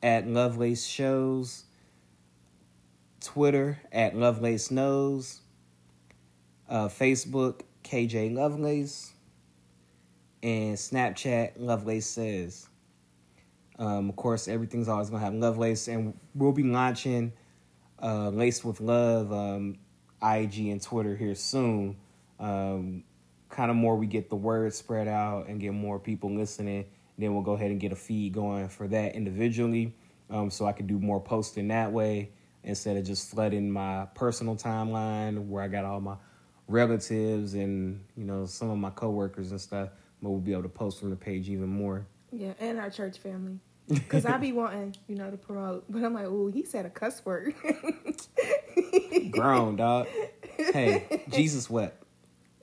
[0.03, 1.65] at Lovelace Shows,
[3.21, 5.41] Twitter at Lovelace Knows,
[6.69, 9.13] uh, Facebook KJ Lovelace,
[10.41, 12.67] and Snapchat Lovelace Says.
[13.77, 17.33] Um, of course, everything's always gonna have Lovelace, and we'll be launching
[18.01, 19.77] uh, Laced with Love um,
[20.21, 21.97] IG and Twitter here soon.
[22.39, 23.03] Um,
[23.49, 26.85] kind of more we get the word spread out and get more people listening.
[27.17, 29.93] Then we'll go ahead and get a feed going for that individually,
[30.29, 32.31] um, so I can do more posting that way
[32.63, 36.15] instead of just flooding my personal timeline where I got all my
[36.67, 39.89] relatives and you know some of my coworkers and stuff.
[40.21, 42.05] But we'll be able to post from the page even more.
[42.31, 43.59] Yeah, and our church family.
[43.87, 46.91] Because I be wanting, you know, to promote, but I'm like, oh, he said a
[46.91, 47.55] cuss word.
[49.31, 50.07] Grown dog.
[50.57, 52.03] Hey, Jesus wept.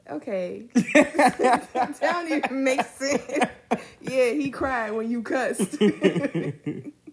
[0.09, 0.67] Okay.
[0.95, 3.51] that don't even make sense.
[4.01, 5.79] Yeah, he cried when you cussed.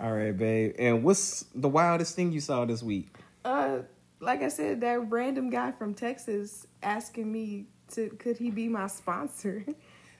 [0.00, 0.74] All right, babe.
[0.78, 3.08] And what's the wildest thing you saw this week?
[3.44, 3.78] uh,
[4.22, 8.86] like I said, that random guy from Texas asking me to could he be my
[8.86, 9.64] sponsor?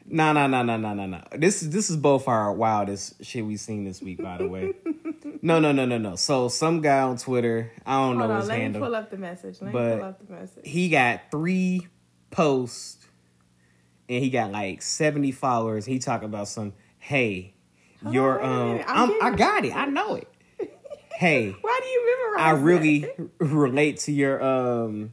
[0.06, 1.22] No, no, no, no, no, no, no.
[1.36, 4.72] This is this is both our wildest shit we've seen this week, by the way.
[5.42, 6.16] no, no, no, no, no.
[6.16, 8.80] So some guy on Twitter, I don't know Hold on, his let handle.
[8.80, 9.58] me pull up the message.
[9.60, 10.62] Let but me pull up the message.
[10.64, 11.86] he got three
[12.30, 13.06] posts
[14.08, 15.84] and he got like 70 followers.
[15.84, 17.54] He talking about some, hey,
[18.02, 18.84] Hold your on, um.
[18.86, 19.74] I'm I'm, I got it.
[19.76, 20.28] I know it.
[21.16, 22.42] Hey, Why do you memorize?
[22.42, 22.62] I that?
[22.62, 23.06] really
[23.38, 25.12] relate to your um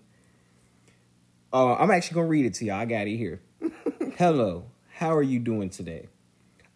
[1.51, 2.75] Oh, I'm actually gonna read it to y'all.
[2.75, 3.41] I got it here.
[4.17, 6.07] Hello, how are you doing today?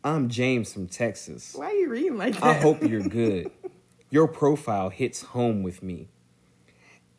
[0.03, 1.53] I'm James from Texas.
[1.55, 2.43] Why are you reading like that?
[2.43, 3.51] I hope you're good.
[4.09, 6.09] Your profile hits home with me.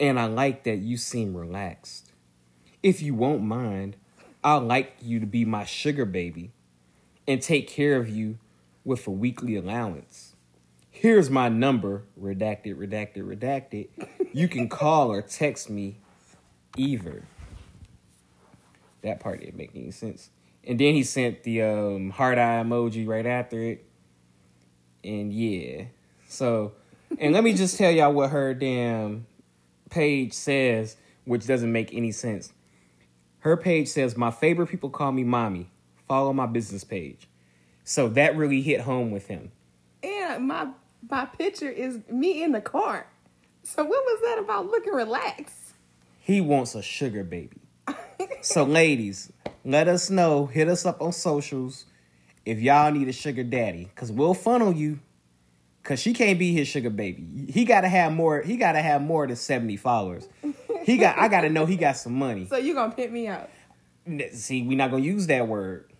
[0.01, 2.12] And I like that you seem relaxed.
[2.82, 3.97] If you won't mind,
[4.43, 6.51] I'd like you to be my sugar baby
[7.28, 8.38] and take care of you
[8.85, 10.35] with a weekly allowance.
[10.91, 13.89] Here's my number, redacted, redacted, redacted.
[14.33, 15.99] You can call or text me
[16.76, 17.24] either.
[19.03, 20.30] That part didn't make any sense.
[20.64, 23.85] And then he sent the um, heart eye emoji right after it.
[25.03, 25.87] And yeah.
[26.28, 26.72] So,
[27.18, 29.26] and let me just tell y'all what her damn
[29.91, 32.53] page says, which doesn't make any sense.
[33.41, 35.70] Her page says, My favorite people call me mommy.
[36.07, 37.28] Follow my business page.
[37.85, 39.53] So that really hit home with him.
[40.03, 40.68] And my
[41.11, 43.07] my picture is me in the car.
[43.64, 45.74] So what was that about looking relaxed?
[46.18, 47.59] He wants a sugar baby.
[48.41, 49.33] so, ladies,
[49.64, 50.47] let us know.
[50.47, 51.87] Hit us up on socials
[52.45, 55.01] if y'all need a sugar daddy, cause we'll funnel you.
[55.85, 57.47] Cause she can't be his sugar baby.
[57.49, 58.41] He gotta have more.
[58.43, 60.28] He gotta have more than seventy followers.
[60.85, 61.18] He got.
[61.18, 62.47] I gotta know he got some money.
[62.51, 63.51] So you gonna pimp me out?
[64.33, 65.91] See, we not gonna use that word,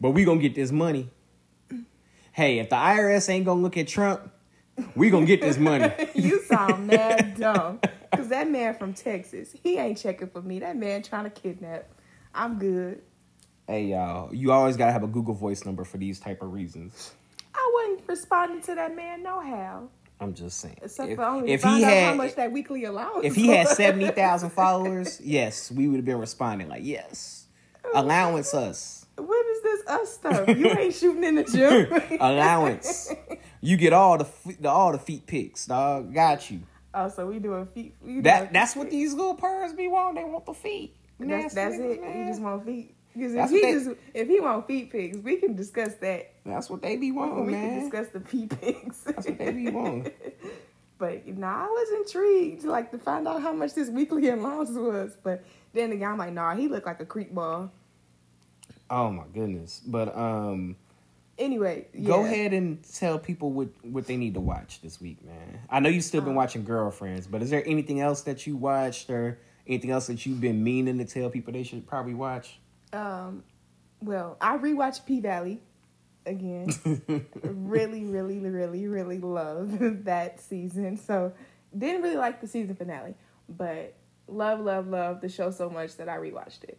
[0.00, 1.10] but we gonna get this money.
[2.32, 4.30] Hey, if the IRS ain't gonna look at Trump,
[4.94, 5.92] we gonna get this money.
[6.14, 7.80] you sound mad dumb.
[8.14, 10.58] Cause that man from Texas, he ain't checking for me.
[10.60, 11.88] That man trying to kidnap.
[12.34, 13.02] I'm good.
[13.66, 17.12] Hey y'all, you always gotta have a Google Voice number for these type of reasons.
[17.54, 19.88] I wasn't responding to that man no how.
[20.18, 20.78] I'm just saying.
[20.82, 23.24] Except if, for only if he out how had much that weekly allowance.
[23.24, 23.76] if he had was.
[23.76, 27.46] seventy thousand followers, yes, we would have been responding like yes.
[27.94, 28.99] Allowance us.
[29.60, 30.48] Is this us stuff?
[30.48, 32.18] You ain't shooting in the gym.
[32.20, 33.12] Allowance.
[33.60, 34.26] You get all the,
[34.60, 36.14] the all the feet pics, dog.
[36.14, 36.60] Got you.
[36.94, 37.94] oh, so we doing feet.
[38.02, 40.24] We doing That feet that's what these little purrs be wanting.
[40.24, 40.96] They want the feet.
[41.18, 42.00] That's, that's niggas, it.
[42.00, 42.18] man.
[42.20, 42.94] You just want feet.
[43.14, 46.32] Because if he they- just if he want feet pics, we can discuss that.
[46.46, 47.70] That's what they be wanting, we man.
[47.70, 49.00] can discuss the feet pics.
[49.02, 50.10] That's what they be wanting.
[50.98, 54.68] But you know, I was intrigued, like to find out how much this weekly allowance
[54.70, 55.16] was.
[55.22, 55.42] But
[55.72, 57.72] then again, I'm like, nah, he looked like a creep ball.
[58.90, 59.80] Oh my goodness.
[59.86, 60.76] But um
[61.38, 65.60] Anyway, Go ahead and tell people what what they need to watch this week, man.
[65.70, 68.56] I know you've still been Um, watching Girlfriends, but is there anything else that you
[68.56, 72.60] watched or anything else that you've been meaning to tell people they should probably watch?
[72.92, 73.42] Um,
[74.02, 75.62] well, I rewatched P Valley
[76.26, 76.68] again.
[77.42, 80.98] really, really, really, really love that season.
[80.98, 81.32] So
[81.76, 83.14] didn't really like the season finale,
[83.48, 83.94] but
[84.28, 86.78] love, love, love the show so much that I rewatched it.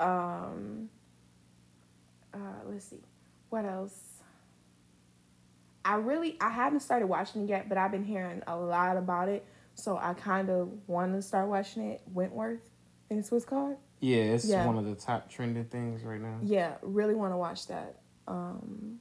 [0.00, 0.88] Um,
[2.34, 3.02] uh, let's see,
[3.48, 3.94] what else?
[5.84, 9.28] I really I haven't started watching it yet, but I've been hearing a lot about
[9.28, 12.02] it, so I kind of want to start watching it.
[12.12, 12.68] Wentworth,
[13.08, 13.76] what it's called.
[14.00, 14.66] Yeah, it's Yeah.
[14.66, 16.38] one of the top trending things right now.
[16.42, 18.00] Yeah, really want to watch that.
[18.26, 18.98] Um,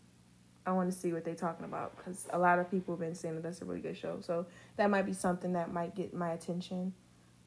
[0.65, 3.15] I want to see what they're talking about because a lot of people have been
[3.15, 4.19] saying that that's a really good show.
[4.21, 6.93] So that might be something that might get my attention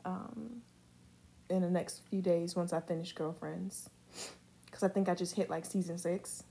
[0.04, 0.62] um,
[1.50, 3.88] in the next few days once I finish Girlfriends.
[4.72, 6.44] Because I think I just hit like season six.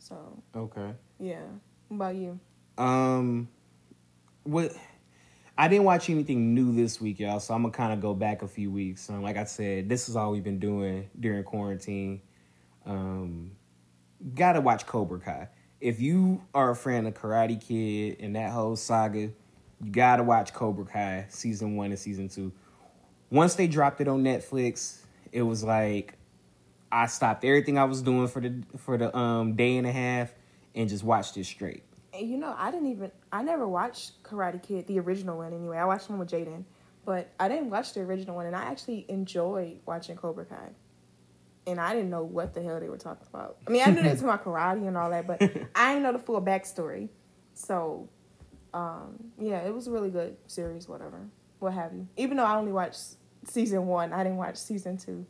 [0.00, 0.90] So Okay.
[1.20, 1.44] yeah.
[1.88, 2.40] What about you?
[2.76, 3.48] Um,
[4.42, 4.72] what?
[5.56, 7.38] I didn't watch anything new this week, y'all.
[7.38, 9.08] So I'm gonna kind of go back a few weeks.
[9.08, 12.20] Um, like I said, this is all we've been doing during quarantine.
[12.84, 13.52] Um,
[14.34, 15.48] gotta watch Cobra Kai.
[15.80, 19.32] If you are a fan of Karate Kid and that whole saga, you
[19.92, 22.50] gotta watch Cobra Kai season one and season two.
[23.30, 26.18] Once they dropped it on Netflix, it was like
[26.94, 30.32] I stopped everything I was doing for the for the um day and a half
[30.76, 31.82] and just watched it straight.
[32.12, 35.76] And you know, I didn't even I never watched Karate Kid, the original one anyway.
[35.76, 36.62] I watched one with Jaden,
[37.04, 40.70] but I didn't watch the original one, and I actually enjoyed watching Cobra Kai.
[41.66, 43.56] And I didn't know what the hell they were talking about.
[43.66, 45.42] I mean, I knew they were talking about karate and all that, but
[45.74, 47.08] I didn't know the full backstory.
[47.54, 48.08] So,
[48.74, 51.26] um, yeah, it was a really good series, whatever,
[51.60, 52.06] what have you.
[52.18, 53.16] Even though I only watched
[53.48, 55.26] season one, I didn't watch season two.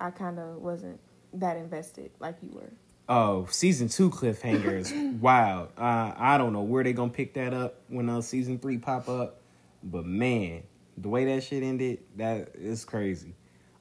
[0.00, 1.00] I kind of wasn't
[1.34, 2.70] that invested like you were.
[3.08, 5.18] Oh, season two cliffhangers.
[5.20, 5.68] wow.
[5.78, 9.08] Uh, I don't know where they gonna pick that up when uh, season three pop
[9.08, 9.40] up,
[9.82, 10.62] but man,
[10.98, 13.34] the way that shit ended, that is crazy.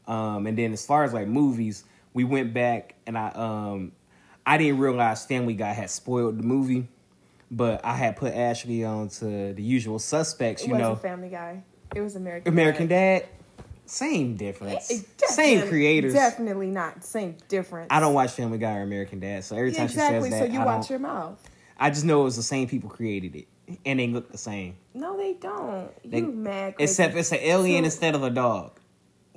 [0.08, 3.92] Um, and then as far as like movies, we went back and I um,
[4.46, 6.88] I didn't realize Family Guy had spoiled the movie,
[7.50, 10.62] but I had put Ashley on to the Usual Suspects.
[10.62, 11.64] It You wasn't know, Family Guy.
[11.96, 12.54] It was American.
[12.54, 13.22] American Dad.
[13.22, 13.30] Dad.
[13.86, 14.92] Same difference.
[15.28, 16.14] Same creators.
[16.14, 17.04] Definitely not.
[17.04, 17.88] Same difference.
[17.92, 20.30] I don't watch Family Guy or American Dad, so every time exactly.
[20.30, 21.42] she says So that, you I watch your mouth.
[21.78, 23.48] I just know it was the same people created it,
[23.86, 24.78] and they look the same.
[24.94, 25.90] No, they don't.
[26.10, 26.76] They- you mad?
[26.76, 26.92] crazy.
[26.92, 28.80] Except it's an alien So- instead of a dog.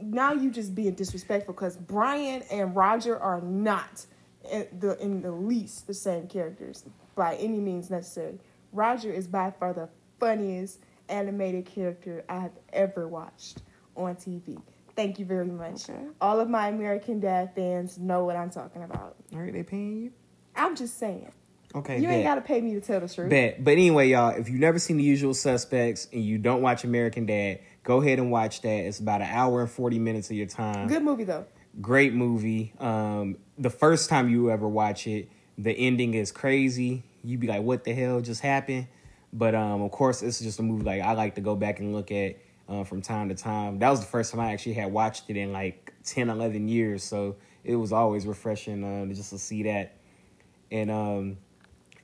[0.00, 4.06] now you just being disrespectful because Brian and Roger are not
[4.50, 6.84] in the in the least the same characters
[7.16, 8.38] by any means necessary.
[8.72, 9.88] Roger is by far the
[10.20, 10.78] funniest
[11.08, 13.62] animated character I have ever watched
[13.98, 14.60] on TV.
[14.96, 15.88] Thank you very much.
[15.88, 15.98] Okay.
[16.20, 19.16] All of my American Dad fans know what I'm talking about.
[19.32, 20.12] All right, they paying you.
[20.56, 21.30] I'm just saying.
[21.74, 23.28] Okay, You ain't gotta pay me to tell the truth.
[23.28, 23.62] bet.
[23.62, 27.26] But anyway, y'all, if you've never seen The Usual Suspects and you don't watch American
[27.26, 28.68] Dad, go ahead and watch that.
[28.86, 30.88] It's about an hour and forty minutes of your time.
[30.88, 31.44] Good movie though.
[31.80, 32.72] Great movie.
[32.80, 35.28] Um, the first time you ever watch it,
[35.58, 37.04] the ending is crazy.
[37.22, 38.88] You be like, "What the hell just happened?"
[39.32, 41.92] But um, of course, it's just a movie like I like to go back and
[41.92, 42.36] look at
[42.68, 43.78] uh, from time to time.
[43.78, 47.02] That was the first time I actually had watched it in like 10, 11 years,
[47.02, 49.96] so it was always refreshing uh, just to see that.
[50.70, 51.38] And um,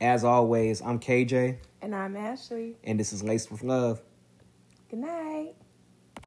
[0.00, 2.76] as always, I'm KJ, And I'm Ashley.
[2.84, 4.00] and this is Laced with Love.
[4.90, 5.54] Good night.